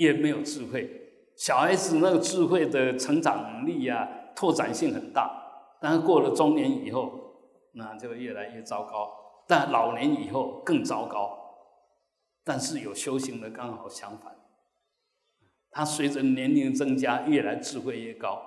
[0.00, 0.90] 越没有智慧。
[1.36, 5.30] 小孩子那个智慧的成长能力啊，拓展性很大，
[5.80, 7.34] 但是过了中年以后，
[7.72, 9.44] 那就越来越糟糕。
[9.46, 11.36] 但老年以后更糟糕。
[12.42, 14.34] 但是有修行的刚好相反，
[15.70, 18.42] 他随着年龄增加，越来智慧越高。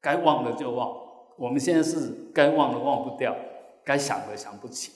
[0.00, 0.92] 该忘的就忘，
[1.38, 3.36] 我们现在是该忘的忘不掉，
[3.84, 4.92] 该想的想不起。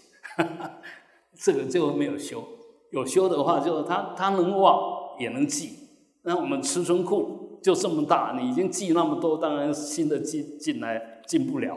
[1.38, 2.46] 这个就没有修，
[2.94, 5.80] 有修的话，就是他他能忘也能记。
[6.22, 11.76] 那我们储存库就这么大，你已经记那么多，当然新的进进来进不了，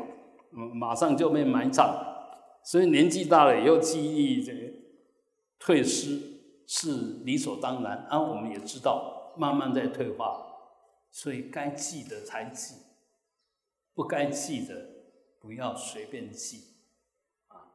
[0.51, 1.91] 嗯，马上就被埋葬。
[2.63, 4.59] 所以年纪大了以后，记忆这个
[5.57, 6.22] 退失
[6.68, 6.91] 是
[7.26, 8.05] 理所当然。
[8.09, 10.43] 啊，我们也知道，慢慢在退化。
[11.09, 12.76] 所以该记的才记，
[13.95, 14.76] 不该记的
[15.41, 16.59] 不要随便记，
[17.47, 17.74] 啊，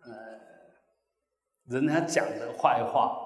[0.00, 0.55] 呃。
[1.68, 3.18] 人家讲的坏话，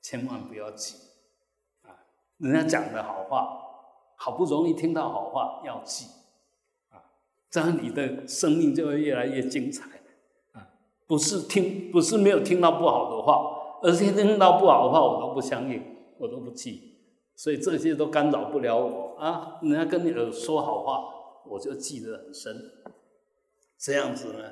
[0.00, 0.96] 千万不要记
[1.82, 1.92] 啊！
[2.38, 3.58] 人家讲的好话，
[4.16, 6.06] 好不容易听到好话，要记
[6.90, 7.04] 啊！
[7.50, 9.84] 这样你的生命就会越来越精彩
[10.52, 10.66] 啊！
[11.06, 15.82] 不是听，不是没有听到不好的话，而是听到不好的话，我都不相信，
[16.18, 16.94] 我都不记，
[17.34, 19.58] 所以这些都干扰不了我啊！
[19.60, 21.04] 人家跟你说好话，
[21.44, 22.72] 我就记得很深，
[23.76, 24.50] 这样子呢，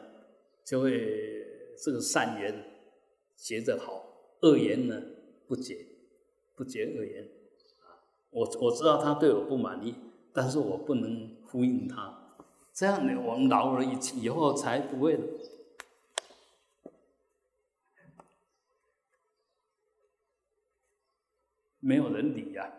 [0.62, 0.93] 就会
[1.82, 2.73] 这个善言。
[3.37, 4.05] 学着好，
[4.41, 5.03] 恶言呢
[5.47, 5.87] 不结，
[6.55, 7.24] 不结恶言，
[7.80, 9.95] 啊，我我知道他对我不满意，
[10.32, 12.37] 但是我不能呼应他，
[12.72, 15.18] 这样呢，我们老了以以后才不会
[21.80, 22.72] 没有人理呀，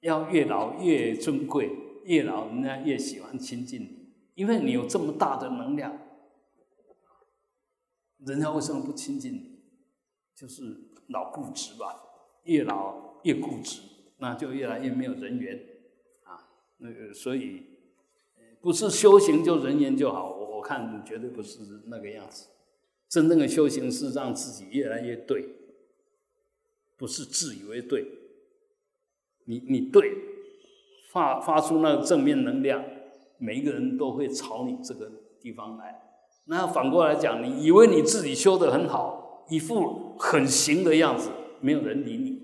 [0.00, 1.70] 要越老越尊贵，
[2.04, 6.07] 越老人家越喜欢亲近你，因为你有这么大的能量。
[8.26, 9.58] 人家为什么不亲近你？
[10.34, 10.62] 就是
[11.08, 12.00] 老固执吧，
[12.44, 13.80] 越老越固执，
[14.18, 15.58] 那就越来越没有人缘
[16.24, 16.48] 啊。
[16.78, 17.66] 那个，所以
[18.60, 22.48] 不是修行就人缘就好，我我看绝对不是那个样子。
[23.08, 25.48] 真正的修行是让自己越来越对，
[26.96, 28.06] 不是自以为对。
[29.46, 30.12] 你你对，
[31.10, 32.84] 发发出那个正面能量，
[33.38, 35.10] 每一个人都会朝你这个
[35.40, 36.07] 地方来。
[36.50, 41.28] 那反过来讲，你以为你自己修的很好，一副很行的样子，
[41.60, 42.42] 没有人理你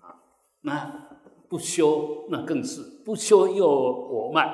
[0.00, 0.22] 啊。
[0.62, 1.08] 那
[1.48, 4.52] 不修，那更是不修又我慢，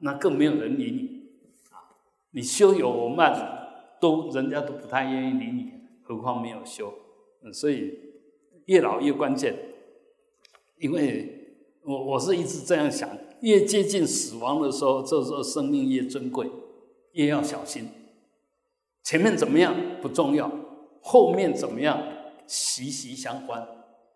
[0.00, 1.00] 那更没有人理你
[1.70, 1.94] 啊。
[2.32, 5.70] 你修有我慢，都人家都不太愿意理你，
[6.02, 6.92] 何况没有修。
[7.52, 7.96] 所以
[8.66, 9.56] 越老越关键，
[10.80, 13.08] 因为我我是一直这样想，
[13.42, 16.50] 越接近死亡的时候，这时候生命越珍贵，
[17.12, 17.88] 越要小心。
[19.04, 20.50] 前面怎么样不重要，
[21.02, 22.02] 后面怎么样
[22.46, 23.64] 息息相关，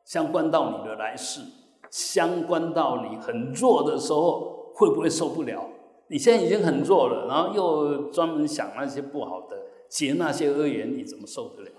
[0.05, 1.43] 相关到你的来世，
[1.91, 5.69] 相关到你很弱的时候会不会受不了？
[6.09, 9.59] 你现在已经很弱了，然后又专门想那些不好的，
[9.91, 11.71] 结那些恶缘，你怎么受得了？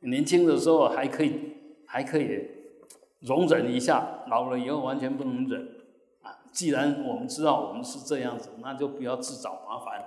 [0.00, 1.38] 年轻的时候还可以，
[1.86, 2.48] 还可以
[3.20, 5.60] 容忍一下，老了以后完全不能忍
[6.22, 6.40] 啊！
[6.50, 10.02] 既然我们知道我们是这样子，那就不要自找麻烦。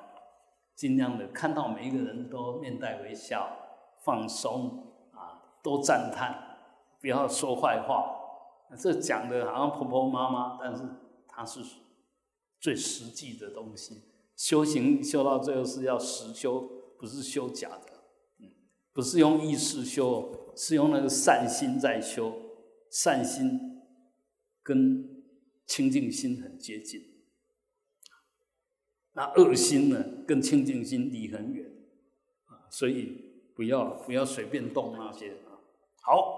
[0.76, 3.58] 尽量的看到每一个人都面带微笑，
[4.04, 6.58] 放松啊，多赞叹，
[7.00, 8.20] 不要说坏话。
[8.78, 10.84] 这讲的好像婆婆妈妈，但是
[11.28, 11.62] 它是
[12.60, 14.04] 最实际的东西。
[14.36, 16.68] 修行修到最后是要实修，
[16.98, 18.48] 不是修假的，
[18.92, 22.34] 不是用意识修，是用那个善心在修。
[22.90, 23.82] 善心
[24.62, 25.24] 跟
[25.66, 27.02] 清净心很接近，
[29.14, 31.66] 那恶心呢，跟清净心离很远
[32.46, 35.58] 啊，所以不要不要随便动那些啊。
[36.02, 36.36] 好，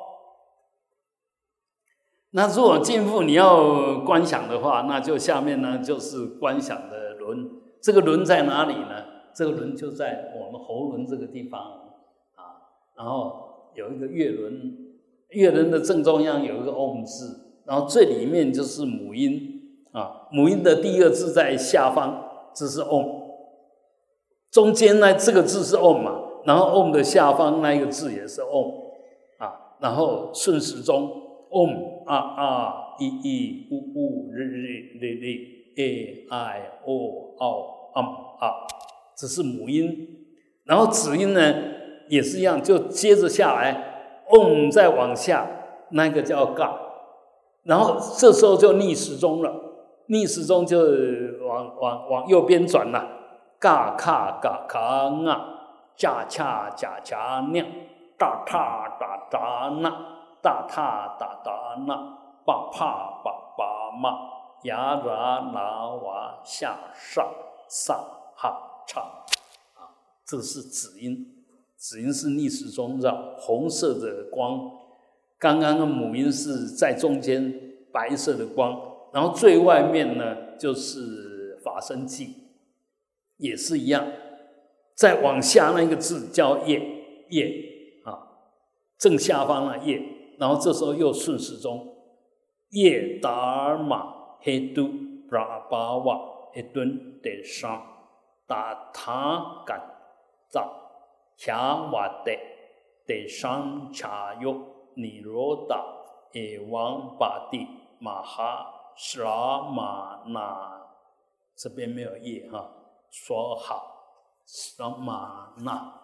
[2.32, 7.50] 那如果进步你要观想的话，那就下面呢就是观想的轮。
[7.82, 9.06] 这个轮在哪里呢？
[9.34, 11.62] 这个轮就在我们喉轮这个地方
[12.36, 14.86] 啊，然后有一个月轮。
[15.32, 22.25] 月轮的正中央有一个 Om 字，然后最里面就是母音啊，母音的第一个字在下方，
[22.56, 23.26] 这是 Om。
[24.52, 28.74] 中间呢这个字是 Om 嘛，然后 Om 的下方那一个字也是 Om
[29.40, 31.12] 啊，然后顺时钟
[31.52, 38.06] Om 啊啊一一呜呜日日日日 a i o o m
[38.40, 38.66] 啊，
[39.18, 40.08] 这是母音，
[40.64, 41.54] 然后子音呢
[42.08, 43.92] 也是一样，就接着下来。
[44.32, 45.48] 嗡，再往下，
[45.92, 46.80] 那个叫嘎，
[47.64, 49.54] 然后这时候就逆时钟了，
[50.08, 50.80] 逆时钟就
[51.56, 53.08] 往往往右边转了，
[53.60, 55.50] 嘎卡嘎卡啊，
[55.96, 57.66] 恰恰恰恰亮，
[58.18, 59.90] 大踏大达那，
[60.42, 61.96] 大踏大达那，
[62.46, 64.20] 巴帕巴巴嘛，
[64.64, 67.26] 呀啦啦哇下上。
[67.68, 67.98] 上
[68.36, 69.02] 哈唱，
[69.74, 69.90] 啊，
[70.24, 71.44] 这是子音。
[71.76, 74.70] 子音是逆时钟绕，红色的光。
[75.40, 77.52] 刚刚的母音是在中间，
[77.92, 78.80] 白色的光。
[79.12, 81.00] 然后最外面呢，就是
[81.66, 82.36] 法身记，
[83.38, 84.06] 也是一样。
[84.94, 86.80] 再往下那个字叫叶
[87.32, 88.30] 叶啊，
[89.00, 90.02] 正下方的叶。
[90.38, 91.96] 然后这时候又顺时钟，
[92.70, 97.84] 叶达尔玛黑都布拉巴瓦一顿得上
[98.46, 99.82] 达他干
[100.50, 100.70] 藏。
[101.38, 102.32] 恰瓦德
[103.06, 104.56] 德桑恰哟
[104.96, 105.84] 尼罗达
[106.32, 107.68] 耶王巴蒂
[108.00, 110.85] 马哈沙玛那，
[111.56, 112.70] 这边没有叶哈，
[113.10, 116.02] 说好说玛那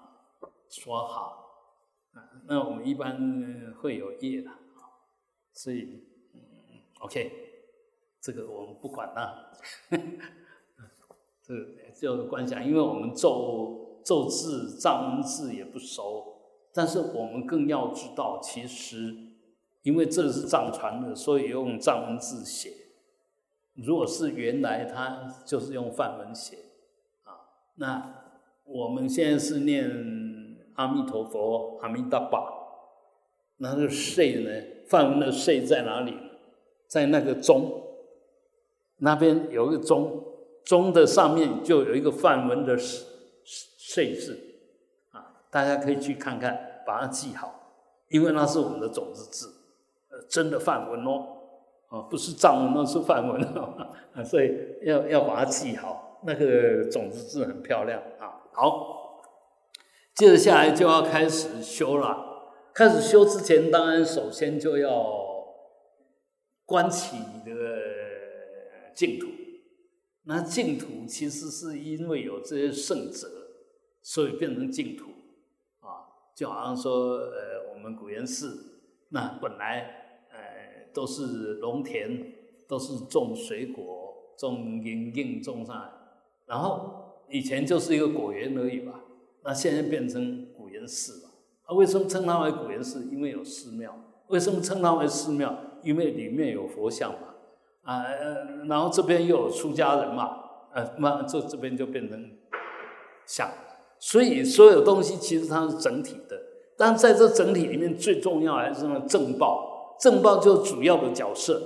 [0.69, 1.45] 说好，
[2.47, 4.49] 那我们一般会有叶的，
[5.53, 6.41] 所以嗯
[7.01, 7.31] ，OK，
[8.19, 9.51] 这个我们不管了，
[11.43, 13.79] 这个就观想，因为我们咒。
[14.03, 16.41] 咒字、藏文字也不熟，
[16.73, 19.15] 但是我们更要知道，其实
[19.83, 22.80] 因为这是藏传的，所以用藏文字写。
[23.76, 26.57] 如果是原来他就是用梵文写
[27.24, 27.39] 啊，
[27.76, 28.24] 那
[28.65, 32.39] 我们现在是念阿弥陀佛、阿弥达巴，
[33.57, 34.51] 那个“岁”呢？
[34.88, 36.17] 梵文的“岁”在哪里？
[36.88, 37.82] 在那个钟
[38.97, 40.24] 那边有一个钟，
[40.65, 44.38] 钟的上面就有一个梵文的“岁字
[45.11, 49.53] 啊，大家可以去看看，把它记好，因为那是我们的种子字，
[50.09, 51.40] 呃，真的梵文哦，
[51.91, 54.49] 啊，不是藏文，那是梵文，啊，所以
[54.81, 58.41] 要要把它记好，那个种子字很漂亮啊。
[58.53, 59.21] 好，
[60.15, 62.29] 接着下来就要开始修了。
[62.73, 65.03] 开始修之前，当然首先就要
[66.65, 67.55] 观起你的
[68.95, 69.27] 净土。
[70.23, 73.27] 那净土其实是因为有这些圣者。
[74.03, 75.11] 所以变成净土，
[75.81, 80.00] 啊，就好像说，呃，我们古岩寺那本来，
[80.93, 81.23] 都是
[81.61, 82.33] 农田，
[82.67, 85.91] 都是种水果、种银杏、种啥，
[86.45, 89.01] 然后以前就是一个果园而已吧。
[89.43, 91.29] 那现在变成古园寺了。
[91.65, 93.07] 啊，为什么称它为古园寺？
[93.11, 93.95] 因为有寺庙。
[94.27, 95.55] 为什么称它为寺庙？
[95.83, 97.35] 因为里面有佛像嘛。
[97.83, 98.05] 啊，
[98.67, 100.37] 然后这边又有出家人嘛。
[100.73, 102.31] 呃，那这这边就变成
[103.25, 103.49] 像。
[103.99, 106.41] 所以所有东西其实它是整体的，
[106.77, 109.70] 但在这整体里面最重要还是那正报，
[110.01, 111.61] 正报就主要的角色，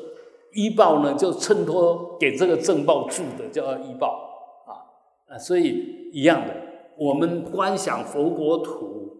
[0.53, 6.53] 医报呢就衬托给这个正报住的叫医报啊啊，所以一样的，
[6.97, 9.17] 我们观想佛国土，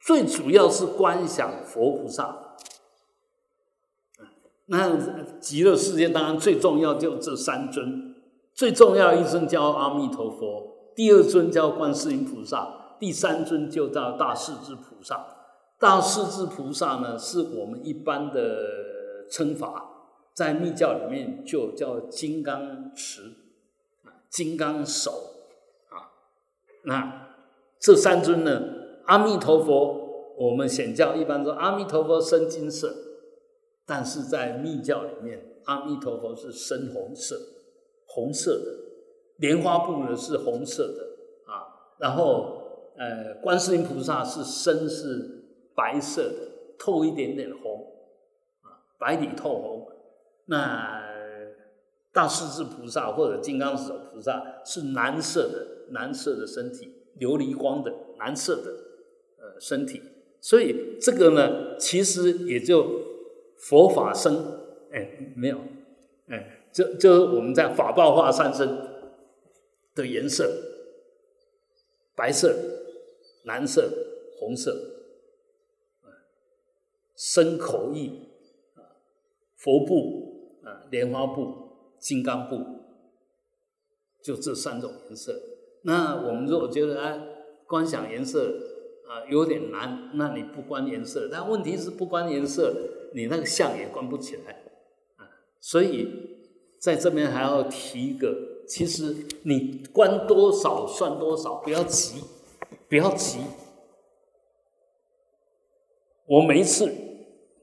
[0.00, 2.56] 最主要是观想佛菩萨，
[4.66, 4.96] 那
[5.38, 8.14] 极乐世界当然最重要就这三尊，
[8.54, 10.72] 最重要一尊叫阿弥陀佛。
[10.94, 15.35] 第二尊叫观世音菩萨，第三尊就叫大势至菩萨。
[15.78, 19.90] 大势至菩萨呢，是我们一般的称法，
[20.32, 23.32] 在密教里面就叫金刚持，
[24.30, 25.10] 金刚手
[25.90, 26.12] 啊。
[26.84, 27.28] 那
[27.78, 28.62] 这三尊呢？
[29.04, 32.92] 阿弥陀佛，我们显教一般说阿弥陀佛生金色，
[33.84, 37.38] 但是在密教里面，阿弥陀佛是深红色，
[38.06, 38.72] 红色的，
[39.36, 41.94] 莲花布呢是红色的啊。
[41.98, 42.62] 然后
[42.96, 45.35] 呃，观世音菩萨是身是
[45.76, 46.48] 白色的，
[46.78, 47.92] 透一点点红
[48.62, 49.86] 啊，白里透红。
[50.46, 51.04] 那
[52.12, 58.70] 大势至菩萨或者金刚手菩萨是蓝色的，蓝色的身体，琉璃光的蓝色的
[59.38, 60.00] 呃身体，
[60.40, 63.02] 所以这个呢，其实也就
[63.56, 64.60] 佛法生，
[64.92, 65.58] 哎，没有，
[66.28, 68.66] 哎，就就是我们在法报化三身
[69.94, 70.48] 的颜色，
[72.14, 72.54] 白色、
[73.44, 73.90] 蓝色、
[74.38, 74.95] 红色，
[77.16, 78.28] 身口意
[78.74, 79.02] 啊，
[79.56, 81.64] 佛部啊，莲花部。
[81.98, 82.62] 金刚部，
[84.22, 85.40] 就这三种颜色。
[85.82, 87.18] 那我们如果觉得哎，
[87.66, 88.54] 观想颜色
[89.08, 91.26] 啊有点难，那你不观颜色。
[91.32, 94.62] 但问题是不观颜色，你那个相也观不起来
[95.16, 95.26] 啊。
[95.58, 96.38] 所以
[96.78, 102.22] 在这边还要提一个，其实你观多少算多少，不要急，
[102.90, 103.38] 不要急。
[106.26, 106.92] 我每一次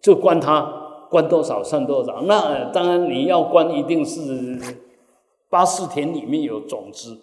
[0.04, 0.82] 就观它。
[1.10, 4.60] 关多少算多少，那当然你要关，一定是
[5.48, 7.16] 八四田里面有种子，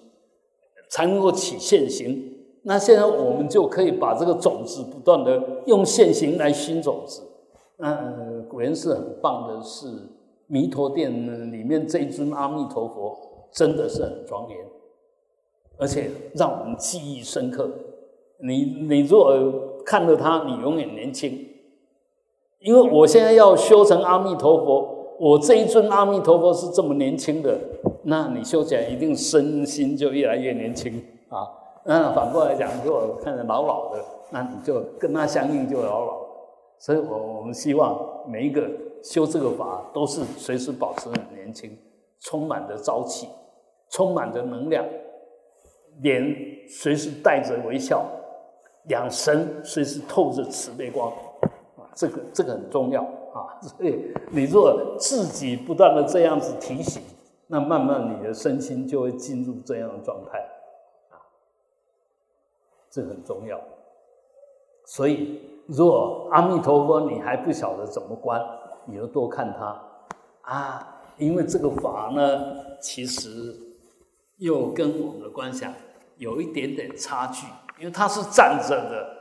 [0.88, 2.36] 才能够起现行。
[2.62, 7.22] 那现在我们就可以把这个种子不断的用现行来熏种子。
[7.78, 9.88] 那果然是很棒的，是
[10.46, 11.10] 弥陀殿
[11.50, 13.18] 里面这一尊阿弥陀佛
[13.50, 14.56] 真的是很庄严，
[15.78, 17.68] 而且让我们记忆深刻。
[18.38, 19.36] 你你若
[19.84, 21.48] 看着他，你永远年轻。
[22.60, 27.58] 因为我现在要修成阿弥陀佛，我这一尊阿弥陀佛是这么年轻的，
[28.04, 31.48] 那你修起来一定身心就越来越年轻啊。
[31.84, 36.20] 那反过来讲，如果看着老老的，那你就跟他相应就老老。
[36.78, 38.68] 所以我我们希望每一个
[39.02, 41.74] 修这个法都是随时保持很年轻，
[42.20, 43.26] 充满着朝气，
[43.88, 44.84] 充满着能量，
[46.02, 46.22] 脸
[46.68, 48.04] 随时带着微笑，
[48.88, 51.10] 两神随时透着慈悲光。
[51.94, 57.02] 这个这个很重要啊， 所以你若自己不断的这样子提醒，
[57.46, 60.38] 那慢慢你的身心就会进入这样的状态
[61.10, 61.18] 啊，
[62.90, 63.60] 这很重要。
[64.84, 68.44] 所以，若阿弥陀佛你还不晓得怎么观，
[68.86, 69.80] 你就多看他
[70.42, 73.54] 啊，因为这个法呢，其实
[74.38, 75.72] 又跟我们的观想
[76.16, 77.46] 有一点点差距，
[77.78, 79.16] 因为它是站着的，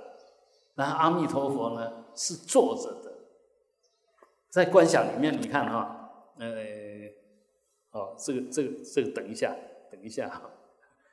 [0.76, 1.91] 那阿弥陀佛呢？
[2.20, 3.13] 是坐着的，
[4.49, 6.47] 在观想里面，你看哈，呃，
[7.91, 9.55] 哦，这个这个这个，等一下，
[9.89, 10.51] 等一下哈。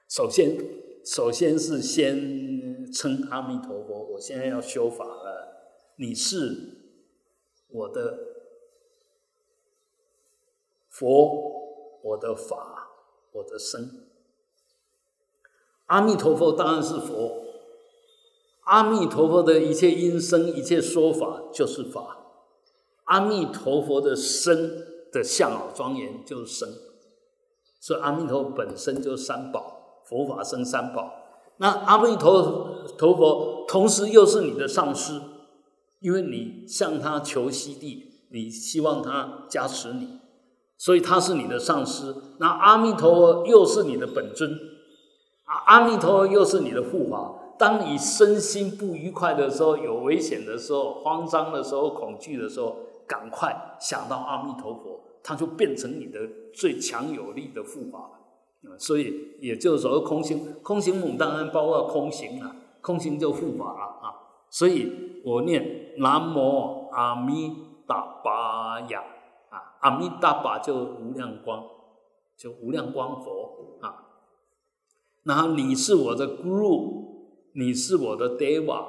[0.09, 0.59] 首先，
[1.05, 5.95] 首先是先称阿弥陀佛，我现在要修法了。
[5.95, 6.77] 你是
[7.69, 8.19] 我的
[10.89, 12.89] 佛，我的法，
[13.31, 14.09] 我的身。
[15.87, 17.46] 阿弥陀佛当然是佛。
[18.67, 22.19] 阿弥陀佛的一切音声、一切说法就是法。
[23.05, 26.69] 阿弥陀佛的身的相好庄严就是身，
[27.81, 31.15] 所以阿弥陀佛本身就是三宝，佛法生三宝。
[31.59, 35.21] 那阿弥陀陀佛同时又是你的上师，
[36.01, 40.19] 因为你向他求悉地，你希望他加持你，
[40.77, 42.13] 所以他是你的上师。
[42.39, 44.51] 那阿弥陀佛又是你的本尊，
[45.45, 47.45] 阿阿弥陀佛又是你的护法。
[47.59, 52.77] 当你身心不愉快的时候，有危险的时候，慌张的时候，恐惧的时候，
[53.07, 56.21] 赶快想到阿弥陀佛，它就变成你的
[56.53, 58.11] 最强有力的护法。
[58.79, 63.67] 所以也就是说，空行空行母当然包括空行了，空行就护法
[64.03, 64.05] 啊。
[64.51, 67.53] 所以我念南无阿弥
[67.87, 69.03] 达巴呀
[69.51, 71.65] 啊，阿弥达巴就无量光，
[72.37, 74.05] 就无量光佛啊。
[75.23, 77.16] 然后你是我的 Guru。
[77.59, 78.85] 你是我的 Deva，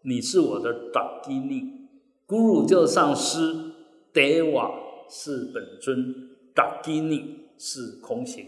[0.00, 3.72] 你是我的 Dagini，Guru 就上师
[4.14, 4.72] ，Deva
[5.10, 8.46] 是本尊达基尼是空行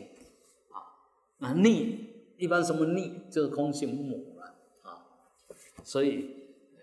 [0.71, 0.97] 啊。
[1.41, 2.07] 那逆
[2.39, 5.05] 一般什么逆就是空行母了啊。
[5.85, 6.25] 所以
[6.77, 6.81] 呃，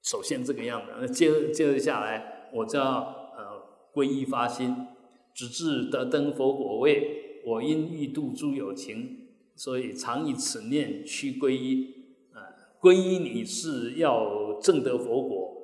[0.00, 3.62] 首先这个样子，那接接着下来，我就要呃
[3.92, 4.86] 皈依发心，
[5.34, 9.23] 直至得登佛果位，我因欲度诸有情。
[9.56, 11.94] 所以常以此念去皈依，
[12.32, 15.54] 啊，皈依你是要证得佛果，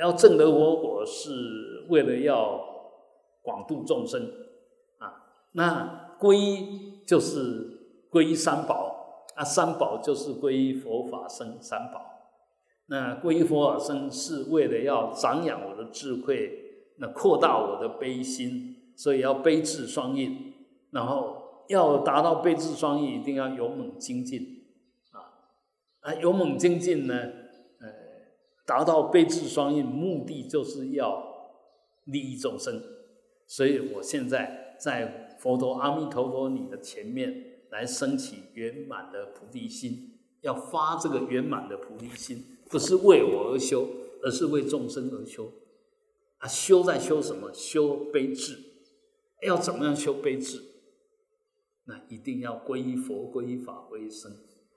[0.00, 2.60] 要证得佛果是为了要
[3.42, 4.30] 广度众生，
[4.98, 12.04] 啊，那皈依就是皈依三宝，啊，三宝就是皈依佛法僧三宝。
[12.90, 20.54] 那皈依佛法僧是为了要长养我的智慧，那扩大我的悲心，所以要悲智双运。
[20.90, 21.37] 然后
[21.68, 24.64] 要达到悲智双运，一定要勇猛精进
[25.12, 25.20] 啊！
[26.00, 27.14] 啊，勇猛精进呢，
[27.80, 27.88] 呃，
[28.66, 31.52] 达到悲智双运，目的就是要
[32.04, 32.82] 利益众生。
[33.46, 43.88] 所以我现在在佛陀阿弥陀佛你的前面来升起圆满的菩提心，要发这个圆满的菩提心，不是为我而修，
[44.22, 45.52] 而是为众生而修。
[46.38, 47.52] 啊，修在修什么？
[47.52, 48.58] 修悲智。
[49.42, 50.62] 要怎么样修悲智？
[51.88, 54.30] 那一定要皈依佛、皈依法、皈依僧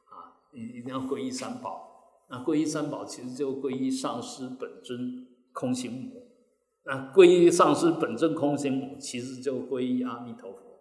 [0.05, 0.39] 啊！
[0.53, 2.24] 一一定要皈依三宝。
[2.30, 6.32] 那皈依三宝，其实就皈依上师本尊空行母。
[6.84, 10.80] 那皈依上师本尊空行母，其实就皈依阿弥陀佛。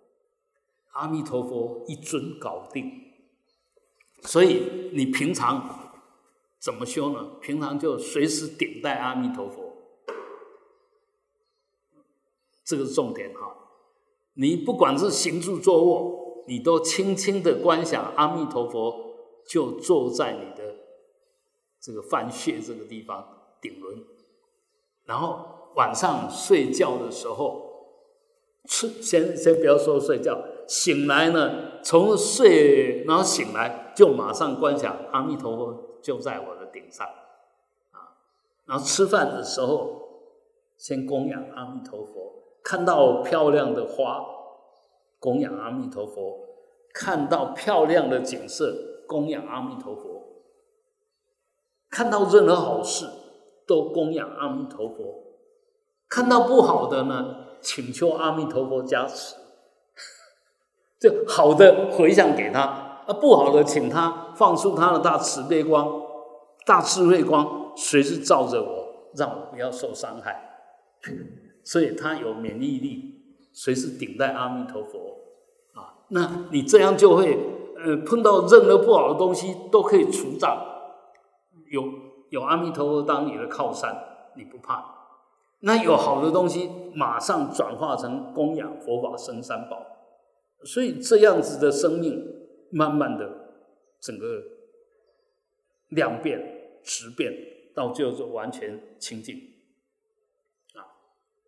[0.93, 2.93] 阿弥陀佛一尊搞定。
[4.23, 5.93] 所以你平常
[6.61, 7.39] 怎么修呢？
[7.41, 9.73] 平常就随时顶戴阿弥陀佛，
[12.65, 13.57] 这个是重点哈。
[14.35, 16.20] 你不管是行住坐卧。
[16.51, 18.93] 你都轻轻的观想阿弥陀佛，
[19.47, 20.75] 就坐在你的
[21.81, 23.25] 这个饭穴这个地方
[23.61, 24.03] 顶轮，
[25.05, 27.87] 然后晚上睡觉的时候，
[28.65, 37.07] 吃先先不要说睡觉，醒来呢，从睡然后醒来就马上观想阿弥陀佛就在我的顶上，
[37.93, 38.19] 啊，
[38.67, 40.03] 然后吃饭的时候
[40.77, 44.40] 先供养阿弥陀佛，看到漂亮的花。
[45.21, 46.41] 供养阿弥陀佛，
[46.95, 50.03] 看到漂亮的景色，供养阿弥陀佛；
[51.91, 53.07] 看到任何好事，
[53.67, 55.37] 都供养阿弥陀佛；
[56.09, 59.37] 看到不好的呢，请求阿弥陀佛加持。
[60.99, 62.61] 就好的回向给他，
[63.07, 66.03] 啊，不好的请他放出他的大慈悲光、
[66.65, 70.49] 大智慧光，随时照着我，让我不要受伤害。
[71.63, 73.20] 所以他有免疫力。
[73.53, 75.19] 随时顶戴阿弥陀佛，
[75.75, 77.37] 啊，那你这样就会，
[77.77, 80.65] 呃，碰到任何不好的东西都可以除障，
[81.69, 81.83] 有
[82.29, 84.99] 有阿弥陀佛当你的靠山，你不怕。
[85.63, 89.85] 那有好的东西，马上转化成供养佛法生三宝，
[90.65, 92.25] 所以这样子的生命，
[92.71, 93.29] 慢慢的
[94.01, 94.43] 整个
[95.89, 97.33] 量变质变，
[97.75, 99.37] 到最后就完全清净，
[100.75, 100.87] 啊，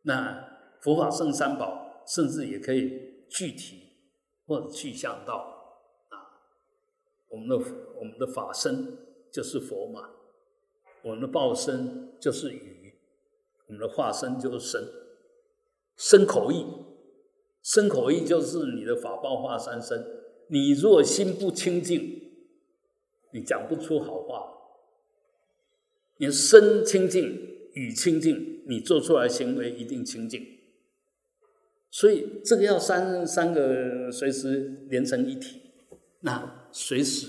[0.03, 0.45] 那
[0.81, 1.91] 佛法生三宝。
[2.07, 3.91] 甚至也可以具体
[4.47, 5.35] 或者具象到
[6.09, 6.17] 啊，
[7.29, 7.57] 我们的
[7.99, 8.99] 我们的法身
[9.31, 10.11] 就是佛嘛，
[11.03, 12.95] 我们的报身就是语，
[13.67, 14.89] 我们的化身就是身，
[15.97, 16.67] 身口意，
[17.63, 20.05] 身口意就是你的法报化三身。
[20.49, 22.31] 你若心不清净，
[23.33, 24.53] 你讲不出好话；
[26.19, 27.25] 你身清净，
[27.73, 30.47] 语清净，你做出来行为一定清净。
[31.93, 35.61] 所以这个要三三个随时连成一体，
[36.21, 37.27] 那随时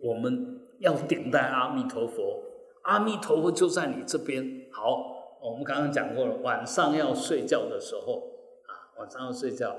[0.00, 2.44] 我们要顶戴阿弥陀佛，
[2.82, 4.68] 阿弥陀佛就在你这边。
[4.70, 8.22] 好，我们刚刚讲过了，晚上要睡觉的时候
[8.68, 9.76] 啊，晚上要睡觉，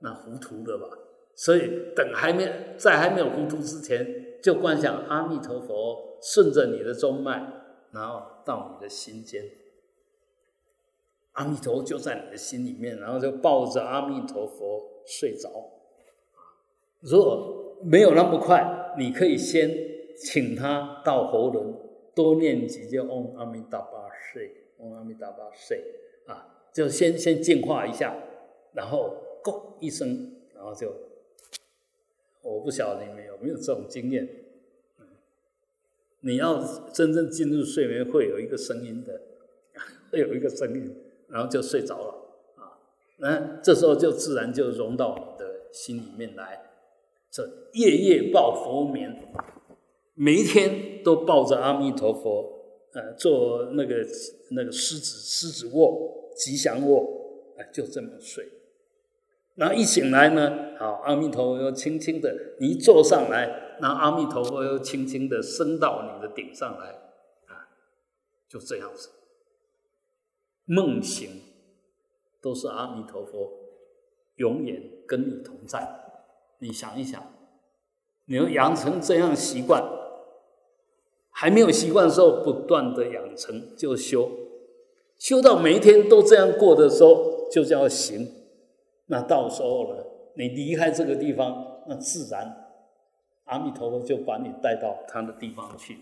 [0.00, 0.86] 那糊涂的吧？
[1.34, 7.50] 所以等还没在还没有糊涂之前，就观想阿弥陀佛顺着你的中脉，
[7.92, 9.42] 然后到你的心间。
[11.32, 15.50] 阿弥陀就在你的心里面，然后就抱着阿弥陀佛睡着。
[17.00, 19.70] 如果没有那么快，你可以先
[20.16, 21.74] 请他到喉咙
[22.14, 25.82] 多念几句嗡阿弥达巴睡，嗡阿弥达巴睡
[26.26, 28.14] 啊，就先先净化一下，
[28.74, 30.94] 然后咕一声，然后就，
[32.42, 34.28] 我不晓得你们有没有这种经验。
[36.20, 36.62] 你要
[36.92, 39.22] 真正进入睡眠，会有一个声音的，
[40.12, 40.94] 会有一个声音。
[41.32, 42.14] 然后就睡着了
[42.56, 42.78] 啊，
[43.16, 46.70] 那这时候就自然就融到你的心里面来。
[47.30, 49.32] 这夜夜抱佛眠，
[50.12, 52.60] 每一天都抱着阿弥陀佛，
[52.92, 54.06] 呃，做那个
[54.50, 58.46] 那个狮子狮子卧、吉祥卧，哎，就这么睡。
[59.54, 66.88] 然后一醒来呢，好，阿弥陀佛又轻轻的，你一坐上来，那阿弥陀佛又轻轻的升到你的顶上来，
[67.46, 67.72] 啊，
[68.46, 69.08] 就这样子。
[70.64, 71.28] 梦醒
[72.40, 73.52] 都是阿弥陀佛，
[74.36, 75.86] 永远跟你同在。
[76.58, 77.22] 你想一想，
[78.26, 79.82] 你要养成这样习惯，
[81.30, 84.30] 还没有习惯的时候，不断的养成就修，
[85.18, 88.28] 修到每一天都这样过的时候，就叫行。
[89.06, 90.06] 那到时候了，
[90.36, 92.68] 你离开这个地方，那自然
[93.44, 95.98] 阿弥陀佛就把你带到他的地方去。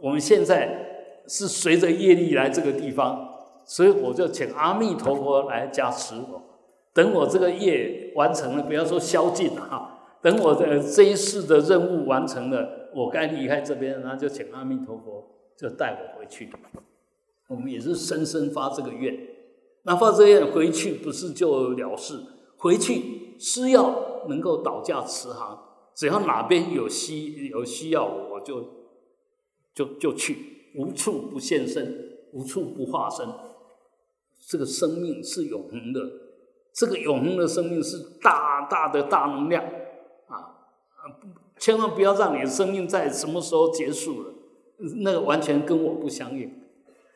[0.00, 3.31] 我们现在是随着业力来这个地方，
[3.64, 6.42] 所以我就请阿弥陀佛来加持我。
[6.94, 10.16] 等我这个业完成了，不要说消尽了哈。
[10.20, 15.24] 等我的这一世的任务完成了，我该离开这边，然后就请阿弥陀佛
[15.56, 16.50] 就带我回去。
[17.48, 19.16] 我们也是深深发这个愿，
[19.82, 22.20] 那发这个愿回去不是就了事？
[22.56, 25.58] 回去是要能够倒驾慈航，
[25.94, 28.62] 只要哪边有需有需要，我就
[29.74, 33.26] 就就去，无处不现身，无处不化身。
[34.46, 36.00] 这个生命是永恒的，
[36.72, 39.64] 这个永恒的生命是大大的大能量
[40.26, 41.00] 啊啊！
[41.58, 44.34] 千万不要让你的生命在什么时候结束了，
[44.96, 46.52] 那个完全跟我不相应。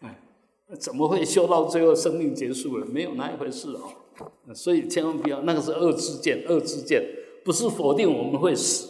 [0.01, 0.23] 哎，
[0.79, 2.87] 怎么会修到最后生命结束了？
[2.87, 4.55] 没有那一回事啊！
[4.55, 7.05] 所以千万不要，那个是恶之见，恶之见
[7.45, 8.89] 不是否定我们会死，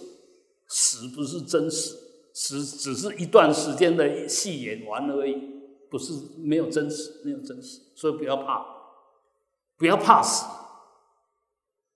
[0.68, 1.96] 死不是真死，
[2.34, 5.55] 死只是一段时间的戏演完而已。
[5.90, 8.66] 不是没有真实，没有真实，所以不要怕，
[9.78, 10.46] 不要怕死，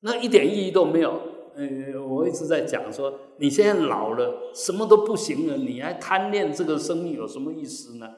[0.01, 1.21] 那一点意义都没有。
[1.55, 8.09] 呃，我一直在讲说，你现在老了，什么都不行了，你还贪恋这个生命有什么意思呢？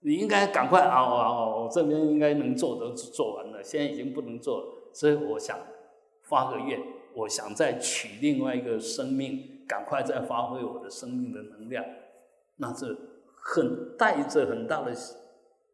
[0.00, 5.58] 你应该赶快熬熬熬，这边应该能做的做完了，现在已经不能做了，所以我想
[6.22, 6.80] 发个愿，
[7.14, 11.84] 我想再取另外一个生命，赶快再发挥我的生命的能量，
[12.56, 12.96] 那这。
[13.42, 14.92] 很带着很大的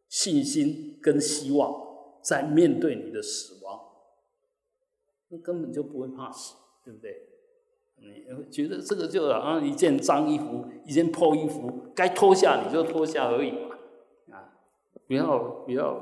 [0.07, 1.73] 信心跟希望，
[2.21, 3.79] 在面对你的死亡，
[5.29, 7.11] 你根本就不会怕死，对不对？
[7.99, 13.75] 你觉得这个就好像一件脏衣服，一件破衣服，该脱下你就脱下而已嘛，
[14.31, 14.53] 啊，
[15.07, 15.99] 不要不要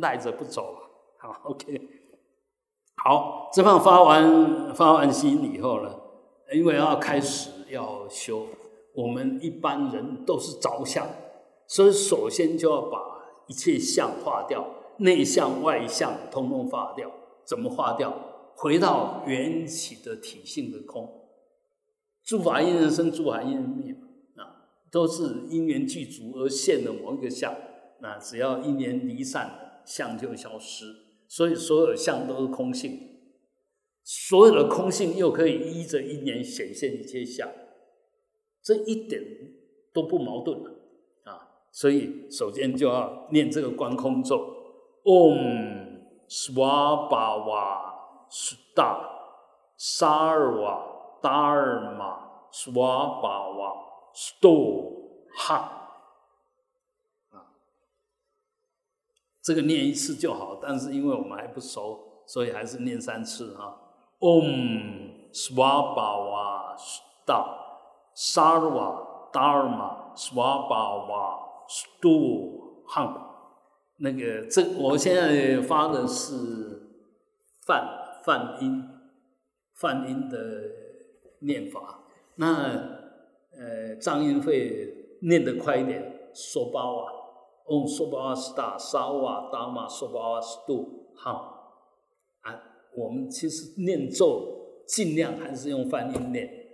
[0.00, 0.74] 赖着不走，
[1.18, 1.80] 好，OK，
[2.96, 6.00] 好，这番发完发完心以后呢，
[6.52, 8.46] 因为要开始要修。
[8.96, 11.06] 我们一般人都是着相，
[11.66, 12.98] 所以首先就要把
[13.46, 14.66] 一切相化掉，
[14.98, 17.12] 内相外相通通化掉。
[17.44, 18.52] 怎么化掉？
[18.56, 21.28] 回到缘起的体性的空。
[22.24, 23.92] 诸法因缘生，诸法因缘灭
[24.36, 27.54] 啊，都是因缘具足而现的某一个相。
[28.00, 30.86] 那只要因缘离散，相就消失。
[31.28, 32.98] 所以所有相都是空性，
[34.02, 37.48] 所有的空性又可以依着因缘显现一切相。
[38.66, 39.22] 这一点
[39.92, 40.60] 都不矛盾
[41.22, 41.46] 啊！
[41.70, 44.44] 所以首先就要念这个观空咒
[45.04, 47.92] ：Om Swabhava
[48.28, 49.06] Sutta
[49.78, 52.18] Sarva Dharma
[52.50, 54.90] Swabhava Sto
[55.38, 55.54] Ha。
[57.30, 57.46] 啊，
[59.40, 63.78] 这个念一次就好，但是因为我们还不熟，所以还是念三次啊
[64.18, 67.64] ：Om Swabhava Sutta。
[68.16, 71.38] Sarva Dharma Swabhava
[71.68, 73.20] Stu Hang，
[73.98, 76.88] 那个这我现在发的是
[77.66, 78.82] 泛泛音
[79.74, 80.38] 泛音的
[81.40, 82.00] 念法，
[82.36, 82.72] 那
[83.52, 87.12] 呃藏音会念得快一点，说巴瓦
[87.66, 90.88] ，Om Swabhava Sta Sarva Dharma Swabhava Stu
[91.18, 91.52] Hang，
[92.40, 92.62] 啊，
[92.96, 96.65] 我们其实念咒尽量还是用泛音念。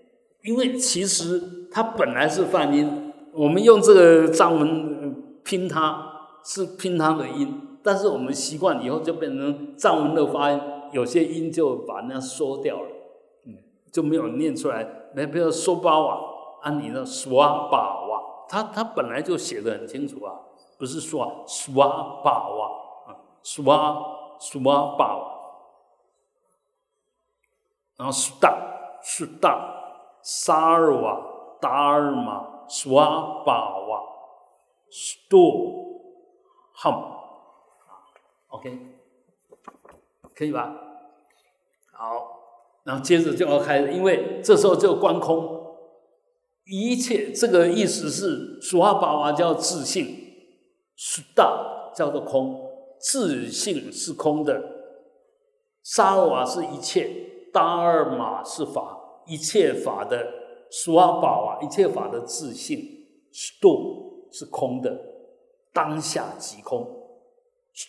[0.42, 12.88] 因为其实它本来是泛音，我们用这个藏文拼它是拼它的音，但是我们习惯以后就变成藏文的发音，有些音就把那缩掉了，
[13.46, 13.54] 嗯，
[13.92, 14.86] 就没有念出来。
[15.14, 16.18] 那比如说巴瓦，
[16.62, 20.34] 按你的刷巴瓦，它它本来就写的很清楚啊，
[20.76, 21.86] 不是说刷
[22.24, 22.66] 巴瓦
[23.06, 23.14] 啊，
[23.44, 23.64] 刷
[24.40, 24.60] 刷
[24.96, 25.32] 巴瓦，
[27.96, 29.78] 然后是大是大。
[30.22, 31.20] 萨尔瓦
[31.60, 34.02] 达尔玛斯瓦巴瓦
[34.90, 35.40] 斯多
[36.72, 36.92] 汉
[38.48, 38.78] ，OK，
[40.34, 40.74] 可以吧？
[41.92, 42.40] 好，
[42.84, 45.76] 然后接着就要开始，因为这时候就观空，
[46.64, 50.34] 一切这个意思是苏瓦巴瓦叫自信，
[50.96, 54.62] 是大叫做空，自信是空的，
[55.82, 59.00] 沙尔瓦是一切，达尔玛是法。
[59.26, 60.32] 一切法的
[60.70, 62.78] 苏阿宝啊，一切法的自信
[63.30, 64.98] 是度是空的，
[65.72, 66.80] 当下即空，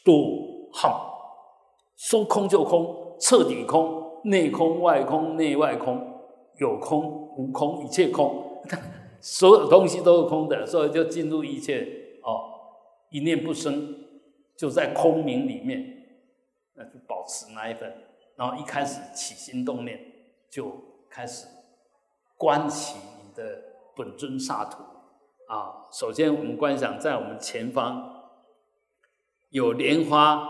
[0.03, 1.47] 度好，
[1.95, 6.21] 说空就空，彻底空，内空外空，内外空，
[6.59, 8.61] 有空无空，一切空，
[9.21, 12.49] 所有东西都是空的，所以就进入一切哦，
[13.09, 13.95] 一念不生，
[14.57, 15.85] 就在空明里面，
[16.75, 17.93] 那就保持那一份，
[18.35, 19.99] 然后一开始起心动念
[20.49, 20.92] 就。
[21.13, 21.45] 开始
[22.37, 23.61] 观起你的
[23.95, 24.81] 本尊萨土
[25.47, 25.85] 啊。
[25.91, 28.31] 首先，我们观想在我们前方
[29.51, 30.43] 有莲花，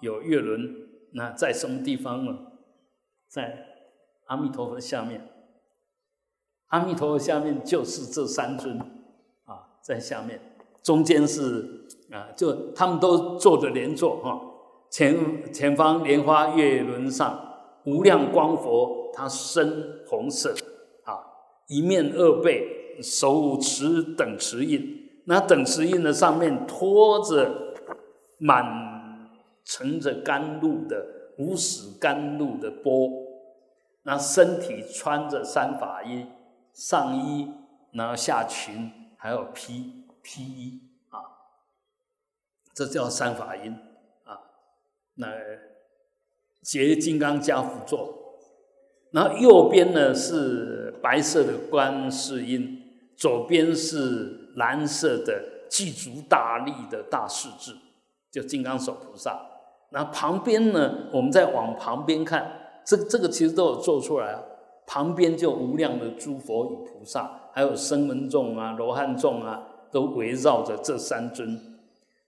[0.00, 0.74] 有月轮，
[1.12, 2.38] 那在什么地方呢？
[3.28, 3.66] 在
[4.28, 5.28] 阿弥陀佛下面。
[6.68, 8.78] 阿弥陀佛下面就是这三尊
[9.44, 10.40] 啊，在下面，
[10.82, 14.40] 中间是啊，就他们都坐着莲座哈。
[14.90, 20.54] 前前方莲花月轮上无量光佛，他深红色
[21.04, 21.20] 啊，
[21.66, 27.74] 一面二背手持等持印，那等持印的上面托着
[28.38, 29.30] 满
[29.64, 31.06] 盛着甘露的
[31.38, 33.08] 无始甘露的钵，
[34.02, 36.26] 那身体穿着三法衣
[36.72, 37.48] 上衣，
[37.92, 40.80] 然后下裙还有披披衣
[41.10, 41.20] 啊，
[42.74, 43.68] 这叫三法衣
[44.24, 44.40] 啊。
[45.14, 45.28] 那
[46.62, 48.19] 结金刚加趺坐，
[49.12, 52.82] 然后右边呢是白色的观世音，
[53.16, 57.74] 左边是蓝色的具足大力的大势至，
[58.30, 59.40] 就金刚手菩萨。
[59.90, 62.52] 那旁边呢，我们再往旁边看，
[62.84, 64.40] 这这个其实都有做出来啊。
[64.86, 71.60] 旁边就无量的诸佛与菩萨，还有声闻众啊、罗汉众啊，都围绕着这三尊。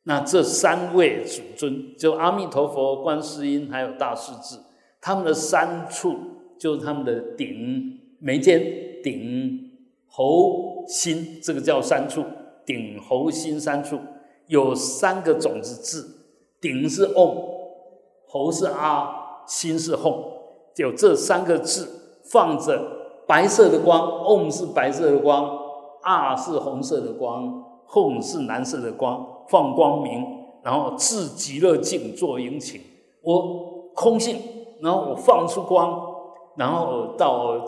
[0.05, 4.61] 那这三位主尊，就阿弥陀佛、观世音还有大势至，
[5.01, 6.19] 他们的三处
[6.63, 8.63] 就是他们的顶、眉间、
[9.03, 9.73] 顶、
[10.07, 12.23] 喉、心，这个叫三处。
[12.65, 13.99] 顶、喉、心三处
[14.47, 16.29] 有三个种子字，
[16.61, 17.35] 顶是 om，
[18.29, 20.23] 喉是啊，心是 hom，
[20.77, 25.59] 有这三个字放着白色的光，om 是白色的光，
[26.03, 29.27] 啊是红色的光，hom 是蓝色的光。
[29.49, 30.25] 放光明，
[30.63, 32.81] 然后自极乐境做引请。
[33.23, 34.37] 我空性，
[34.81, 36.01] 然后我放出光，
[36.57, 37.65] 然后到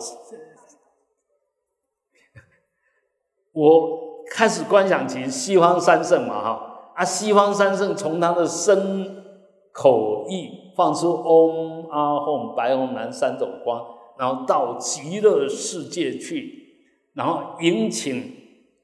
[3.53, 9.23] 我开始观想起西方三圣嘛哈啊，西方三圣从他的身
[9.71, 13.85] 口意放出嗡阿吽白红蓝三种光，
[14.17, 16.77] 然后到极乐世界去，
[17.13, 18.33] 然后引请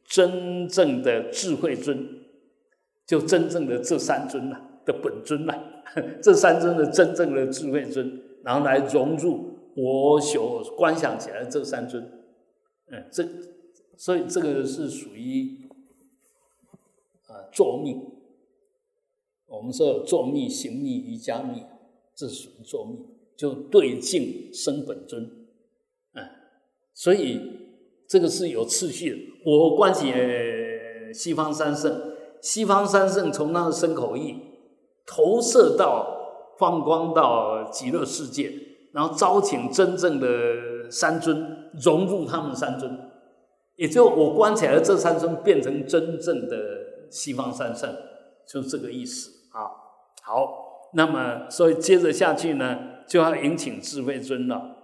[0.05, 2.17] 真正的智慧尊。
[3.05, 5.53] 就真正的这三尊呐的本尊呐，
[6.23, 12.03] 这三尊的真正的智慧尊，然后来融入我所观想起来这三尊，
[12.87, 13.27] 嗯，这
[13.97, 15.69] 所以这个是属于
[17.27, 17.95] 啊坐密，
[19.47, 21.63] 我们说有坐密、行密、瑜伽密，
[22.15, 22.97] 这属于坐密，
[23.35, 25.23] 就对境生本尊，
[26.13, 26.23] 嗯，
[26.93, 27.39] 所以
[28.07, 29.17] 这个是有次序的。
[29.45, 32.09] 我观写西方三圣。
[32.43, 34.35] 西方三圣从那个身口意
[35.05, 38.51] 投射到放光到极乐世界，
[38.93, 43.09] 然后招请真正的三尊融入他们三尊，
[43.75, 46.57] 也就我观起来的这三尊变成真正的
[47.09, 47.89] 西方三圣，
[48.47, 49.71] 就这个意思啊。
[50.23, 52.77] 好，那么所以接着下去呢，
[53.07, 54.75] 就要引请智慧尊了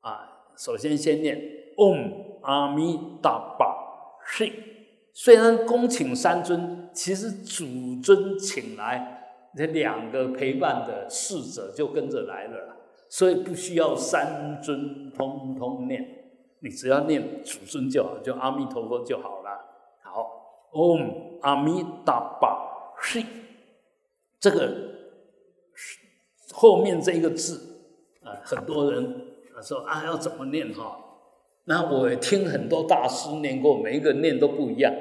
[0.00, 0.50] 啊。
[0.56, 1.40] 首先先念
[1.76, 3.76] 嗡阿弥达巴
[4.24, 4.52] 嘿。
[5.12, 7.64] 虽然恭请三尊，其实主
[8.02, 9.22] 尊请来
[9.56, 12.75] 这两个陪伴的侍者就跟着来了，
[13.08, 16.04] 所以不需要三尊通通念，
[16.60, 19.50] 你只要念主尊就好，就阿弥陀佛就好了。
[20.02, 23.24] 好，嗡阿弥达巴嘿，
[24.40, 24.70] 这个
[26.52, 27.82] 后面这一个字
[28.22, 29.22] 啊，很多人
[29.62, 30.98] 说啊要怎么念哈？
[31.68, 34.92] 那我听很多大师念过，每一个念都不一样，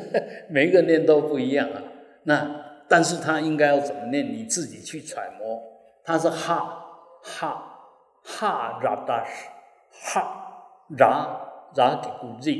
[0.50, 1.82] 每一个念都不一样啊。
[2.24, 5.62] 那但是他应该要怎么念，你自己去揣摩。
[6.02, 6.83] 他是哈
[7.24, 7.88] 哈
[8.22, 9.48] 哈拉达什
[9.90, 11.40] 哈拉
[11.74, 12.54] 拉给古日，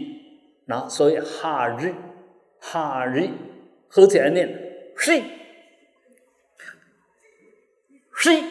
[0.64, 1.94] 那所以哈日
[2.58, 3.28] 哈日
[3.88, 4.48] 合起来念，
[4.96, 5.22] 嘿
[8.10, 8.42] 嘿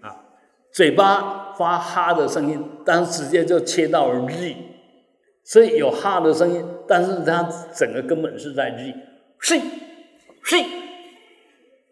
[0.00, 0.24] 啊，
[0.72, 1.42] 嘴巴。
[1.56, 4.54] 发哈的声音，但是直接就切到日，
[5.42, 8.92] 所以有哈的声音，但是它整个根本是在日，
[9.38, 9.58] 睡
[10.42, 10.60] 睡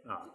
[0.07, 0.29] 啊。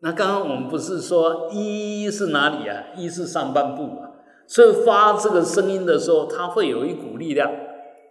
[0.00, 2.84] 那刚刚我们不是说一是哪里啊？
[2.96, 4.10] 一是上半部啊，
[4.46, 7.50] 所以发这个声音的时候，它会有一股力量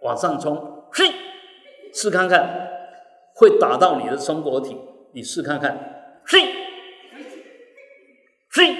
[0.02, 1.06] 往上冲，嘿
[1.92, 2.68] 试看看，
[3.34, 4.76] 会打到你的松果体，
[5.12, 6.40] 你试看看，嘿，
[8.52, 8.76] 嘿。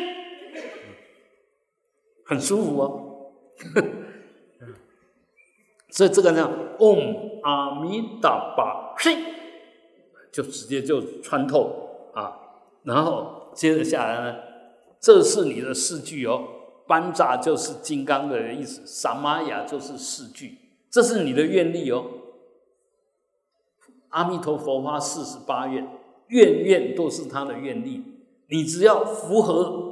[2.26, 3.32] 很舒服哦，
[5.88, 9.16] 所以这个呢，嗡阿弥达巴嘿，
[10.30, 12.38] 就直接就穿透啊，
[12.82, 14.38] 然后接着下来呢，
[15.00, 16.42] 这是你的四句哦，
[16.86, 20.56] 班扎就是金刚的意思，萨玛雅就是四句，
[20.90, 22.04] 这是你的愿力哦。
[24.10, 25.86] 阿弥陀佛发四十八愿，
[26.28, 28.02] 愿愿都是他的愿力，
[28.48, 29.86] 你只要符合。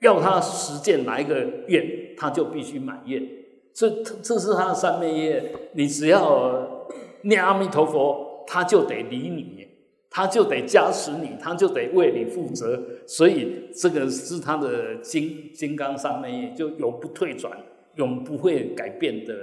[0.00, 3.24] 要他实践哪一个愿，他就必须满愿。
[3.72, 5.70] 这这是他的三昧业。
[5.74, 6.88] 你只要
[7.22, 9.68] 念阿弥陀佛，他就得理你，
[10.12, 12.80] 他就得加持你，他就得为你负责。
[13.06, 17.58] 所以这个是他的金金刚三昧，就永不退转、
[17.96, 19.34] 永不会改变的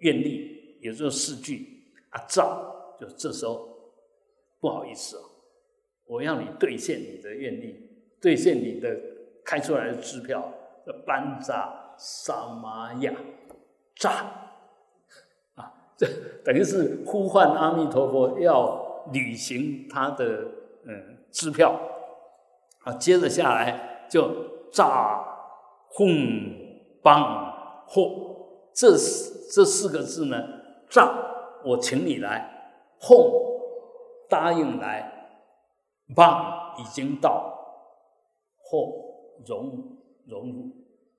[0.00, 2.20] 愿力，也就是四句啊。
[2.28, 3.68] 照就这时候
[4.60, 5.22] 不好意思哦，
[6.06, 7.76] 我要你兑现你的愿力，
[8.20, 8.94] 兑现你的。
[9.44, 10.52] 开出来的支票
[11.06, 13.14] 班扎萨玛亚
[13.96, 14.10] 扎
[15.54, 16.06] 啊，这
[16.44, 20.24] 等于是呼唤阿弥陀佛要履行他的
[20.84, 21.78] 嗯支票
[22.84, 22.92] 啊。
[22.94, 25.24] 接着下来就诈
[25.88, 26.06] 哄
[27.02, 30.36] 帮货，这四这四个字呢，
[30.88, 31.12] 诈
[31.64, 33.32] 我请你来，哄
[34.28, 35.36] 答应来，
[36.14, 37.54] 帮已经到，
[38.58, 39.04] 货。
[39.46, 39.96] 融
[40.26, 40.72] 融，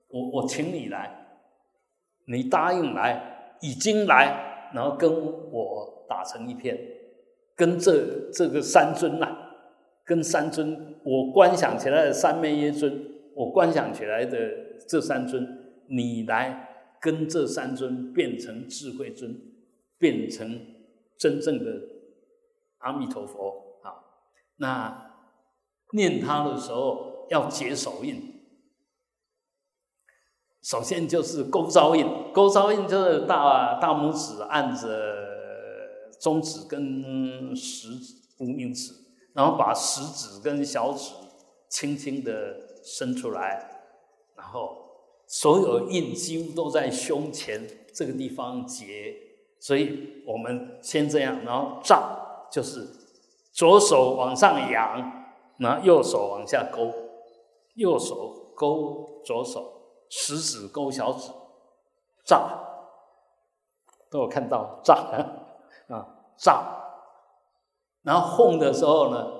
[0.08, 1.10] 我我请你来，
[2.26, 5.10] 你答应来，已经来，然后跟
[5.50, 6.78] 我打成一片，
[7.60, 9.36] 跟这这个三尊呐，
[10.06, 13.04] 跟三尊，我观想起来的三昧耶尊，
[13.34, 14.38] 我观想起来的
[14.88, 15.46] 这三尊，
[15.88, 19.38] 你来跟这三尊变成智慧尊，
[19.98, 20.58] 变成
[21.18, 21.70] 真正的
[22.78, 24.00] 阿弥陀佛啊！
[24.56, 25.12] 那
[25.92, 27.08] 念他的时候。
[27.30, 28.42] 要结手印，
[30.64, 32.04] 首先就是勾招印。
[32.34, 35.29] 勾招印就是大大拇指按着
[36.20, 38.92] 中指跟食指、无名指，
[39.32, 41.12] 然后把食指跟小指
[41.68, 43.82] 轻轻的伸出来，
[44.36, 44.76] 然后
[45.26, 49.16] 所有印几乎都在胸前这个地方结。
[49.58, 52.88] 所以我们先这样，然后胀就是
[53.52, 55.26] 左手往上扬，
[55.58, 56.92] 然后右手往下勾。
[57.74, 59.72] 右手勾左手，
[60.08, 61.30] 食指勾小指，
[62.24, 62.58] 炸，
[64.10, 65.10] 都有看到炸
[66.40, 66.64] 炸，
[68.02, 69.30] 然后哄的时候呢，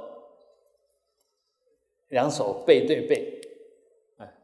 [2.08, 3.40] 两手背对背，
[4.18, 4.34] 哎，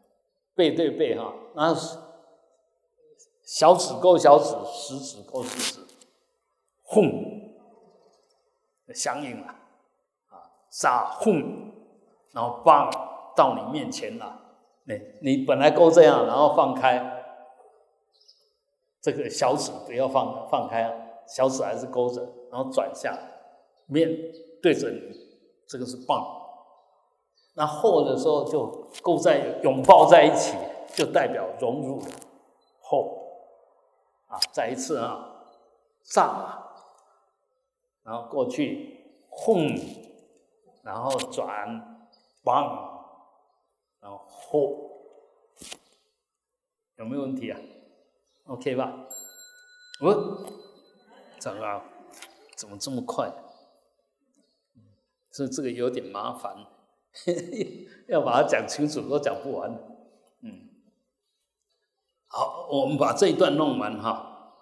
[0.55, 1.81] 背对背哈，然后
[3.45, 5.87] 小指勾小指，食指勾食指，
[6.83, 7.55] 哄，
[8.95, 9.49] 相应了
[10.31, 11.73] 啊炸哄，
[12.33, 12.91] 然后棒。
[13.37, 14.41] 到你面前了，
[14.85, 17.23] 你你本来勾这样，然后放开
[19.03, 20.95] 这个小指，不要放放开啊，
[21.29, 23.19] 小指还是勾着，然后转下
[23.87, 24.09] 面
[24.63, 25.01] 对着你，
[25.67, 26.25] 这个是棒。
[27.55, 30.57] 那后的时候就勾在拥抱在一起，
[30.95, 32.07] 就代表融入了
[32.81, 33.19] 后
[34.29, 35.45] 啊，再一次啊，
[36.03, 36.63] 炸，
[38.03, 39.67] 然后过去轰，
[40.83, 42.09] 然后转
[42.45, 42.93] 棒。
[43.99, 45.01] 然后后
[46.97, 47.59] 有没有问题啊
[48.47, 48.93] ？OK 吧？
[50.01, 50.47] 我
[51.41, 51.83] 怎么了
[52.57, 53.31] 怎么这么快？
[55.31, 56.57] 这这个有点麻烦，
[58.09, 59.71] 要把它讲清楚都讲不完。
[60.41, 60.71] 嗯，
[62.29, 64.55] 好，我们把这一段弄完哈。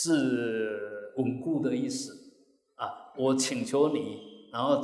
[0.00, 2.30] 是稳固的意思
[2.76, 3.12] 啊！
[3.16, 4.80] 我请求你，然后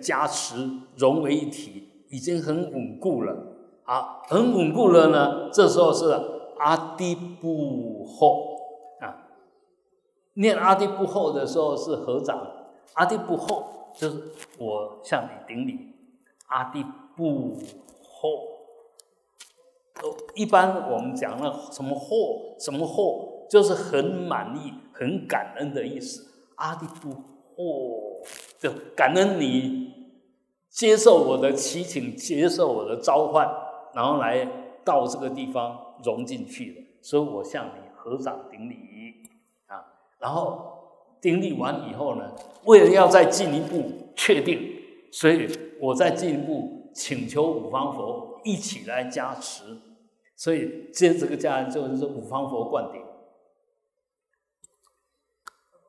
[0.00, 3.36] 加持融为一体，已经很稳固了
[3.84, 5.50] 啊，很稳固了呢。
[5.52, 6.12] 这时候是
[6.58, 8.56] 阿迪布后
[9.00, 9.28] 啊，
[10.34, 12.46] 念阿迪布后的时候是合掌，
[12.94, 15.94] 阿迪布后就是我向你顶礼，
[16.46, 16.84] 阿迪
[17.16, 17.58] 布
[18.02, 18.28] 后。
[20.00, 23.30] 都一般我们讲了什么后什么后。
[23.50, 26.26] 就是很满意、很感恩的意思。
[26.54, 27.10] 阿迪布
[27.54, 28.11] 后，
[28.62, 29.92] 就感恩你
[30.68, 33.44] 接受我的祈请，接受我的召唤，
[33.92, 34.46] 然后来
[34.84, 36.82] 到这个地方融进去了。
[37.02, 38.76] 所以我向你合掌顶礼
[39.66, 39.84] 啊。
[40.20, 42.30] 然后顶礼完以后呢，
[42.64, 44.60] 为了要再进一步确定，
[45.10, 45.48] 所以
[45.80, 49.64] 我再进一步请求五方佛一起来加持，
[50.36, 53.02] 所以接这个加就是五方佛灌顶。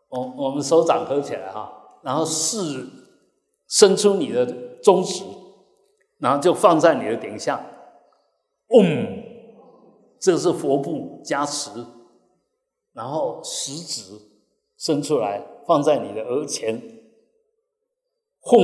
[0.10, 2.86] 我我们手掌合起来哈，然后试
[3.68, 4.46] 伸出你的
[4.84, 5.24] 中指，
[6.20, 7.66] 然后就放在你的顶下，
[8.68, 9.24] 嗡，
[10.20, 11.72] 这是佛部加持，
[12.92, 14.20] 然后食指
[14.78, 16.82] 伸出来放在你的额前，
[18.42, 18.60] 轰，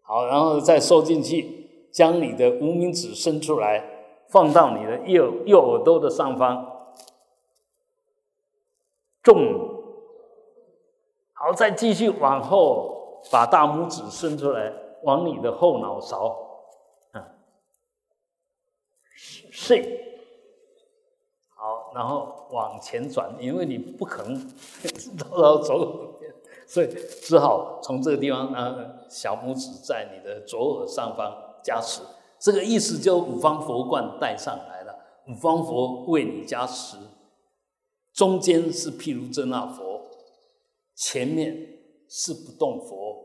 [0.00, 3.84] 好，然后再收进去，将你的无名指伸出来
[4.30, 6.94] 放到你的右右耳朵的上方，
[9.22, 9.73] 重。
[11.44, 14.72] 好，再继续往后，把大拇指伸出来，
[15.02, 16.34] 往你的后脑勺，
[17.12, 17.20] 啊，
[19.50, 20.24] 睡。
[21.54, 24.34] 好，然后往前转，因为你不可能
[25.20, 26.34] 绕到左耳，
[26.66, 26.88] 所以
[27.20, 31.30] 只好从这个地方，呃，小拇指在你的左耳上方
[31.62, 32.00] 加持。
[32.38, 34.98] 这个意思就五方佛冠带上来了，
[35.28, 36.96] 五方佛为你加持，
[38.14, 39.92] 中间是譬如真那佛。
[40.94, 41.56] 前面
[42.08, 43.24] 是不动佛，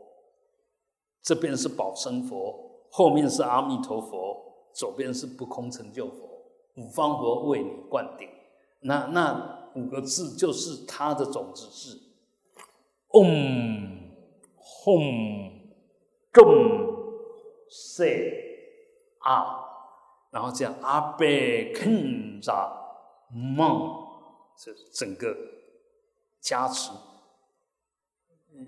[1.22, 6.42] 这边是宝生佛，后面是阿弥陀佛，左边是不空成就佛，
[6.76, 8.28] 五方佛为你灌顶。
[8.80, 12.00] 那那五个字就是它的种子字：
[13.08, 14.10] 嗡、
[14.58, 15.52] 吽、
[16.32, 16.44] 重、
[17.68, 18.32] 塞、
[19.20, 19.64] 啊，
[20.30, 22.72] 然后这样阿贝肯扎
[23.30, 23.94] 梦，
[24.58, 25.36] 这整个
[26.40, 26.90] 加持。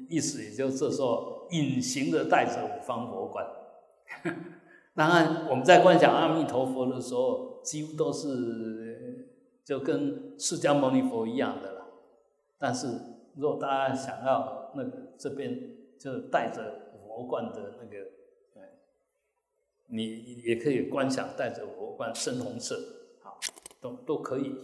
[0.09, 3.47] 意思也就是说，隐形的带着五方佛观。
[4.95, 9.29] 当然，我们在观想阿弥陀佛的时候，几乎都是
[9.65, 11.87] 就跟释迦牟尼佛一样的了。
[12.59, 12.89] 但是，
[13.37, 15.59] 如果大家想要那个这边
[15.99, 18.07] 就带着佛冠的那个，
[19.89, 22.79] 你也可以观想带着佛冠深红色，
[23.23, 23.39] 好，
[23.81, 24.55] 都都可以。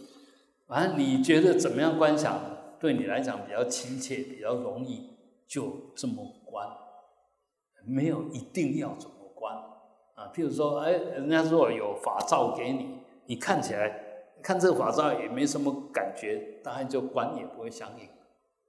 [0.66, 2.40] 反正你觉得怎么样观想，
[2.80, 5.16] 对你来讲比较亲切，比较容易。
[5.48, 6.68] 就这么关，
[7.86, 9.56] 没有一定要怎么关
[10.14, 10.30] 啊？
[10.34, 18.06] 譬如说，哎，人家说有法照给你，你看起来看这个法照也没什么感觉，当然就关也不会相应，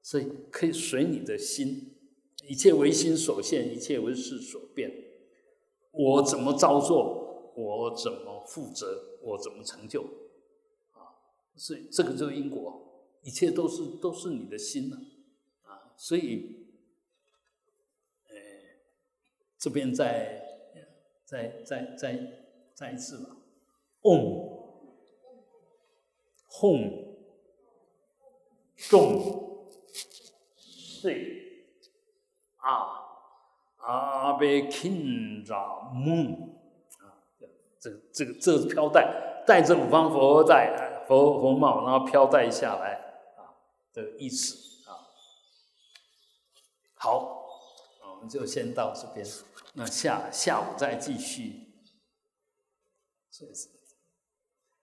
[0.02, 1.98] 所以可以随你的心，
[2.48, 4.90] 一切唯心所现，一切为事所变。
[5.92, 10.04] 我怎么操作，我怎么负责，我怎么成就
[10.94, 11.12] 啊？
[11.58, 12.89] 所以这个就是因果，
[13.22, 14.98] 一切都是都是你的心呐
[15.64, 16.58] 啊，所以。
[19.62, 20.42] 这边再
[21.26, 22.18] 再再再
[22.74, 23.36] 再一次吧，
[24.04, 24.80] 嗡，
[26.50, 27.18] 吽，
[28.78, 29.68] 重，
[30.56, 31.76] 碎，
[32.56, 33.04] 啊，
[33.80, 36.56] 阿贝钦扎梦，
[37.00, 37.20] 啊，
[37.82, 43.09] 这这个这个飘带，带着五方佛带佛佛帽，然后飘带下来，
[44.02, 44.56] 的，意思
[44.90, 44.96] 啊，
[46.94, 47.38] 好。
[48.12, 49.26] 我们就先到这边，
[49.76, 51.74] 那下下午再继续。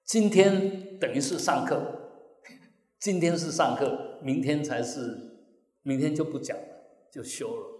[0.06, 2.40] 今天等于是上课，
[2.98, 5.50] 今天是上课，明天才是，
[5.82, 7.75] 明天就不讲了，就休了。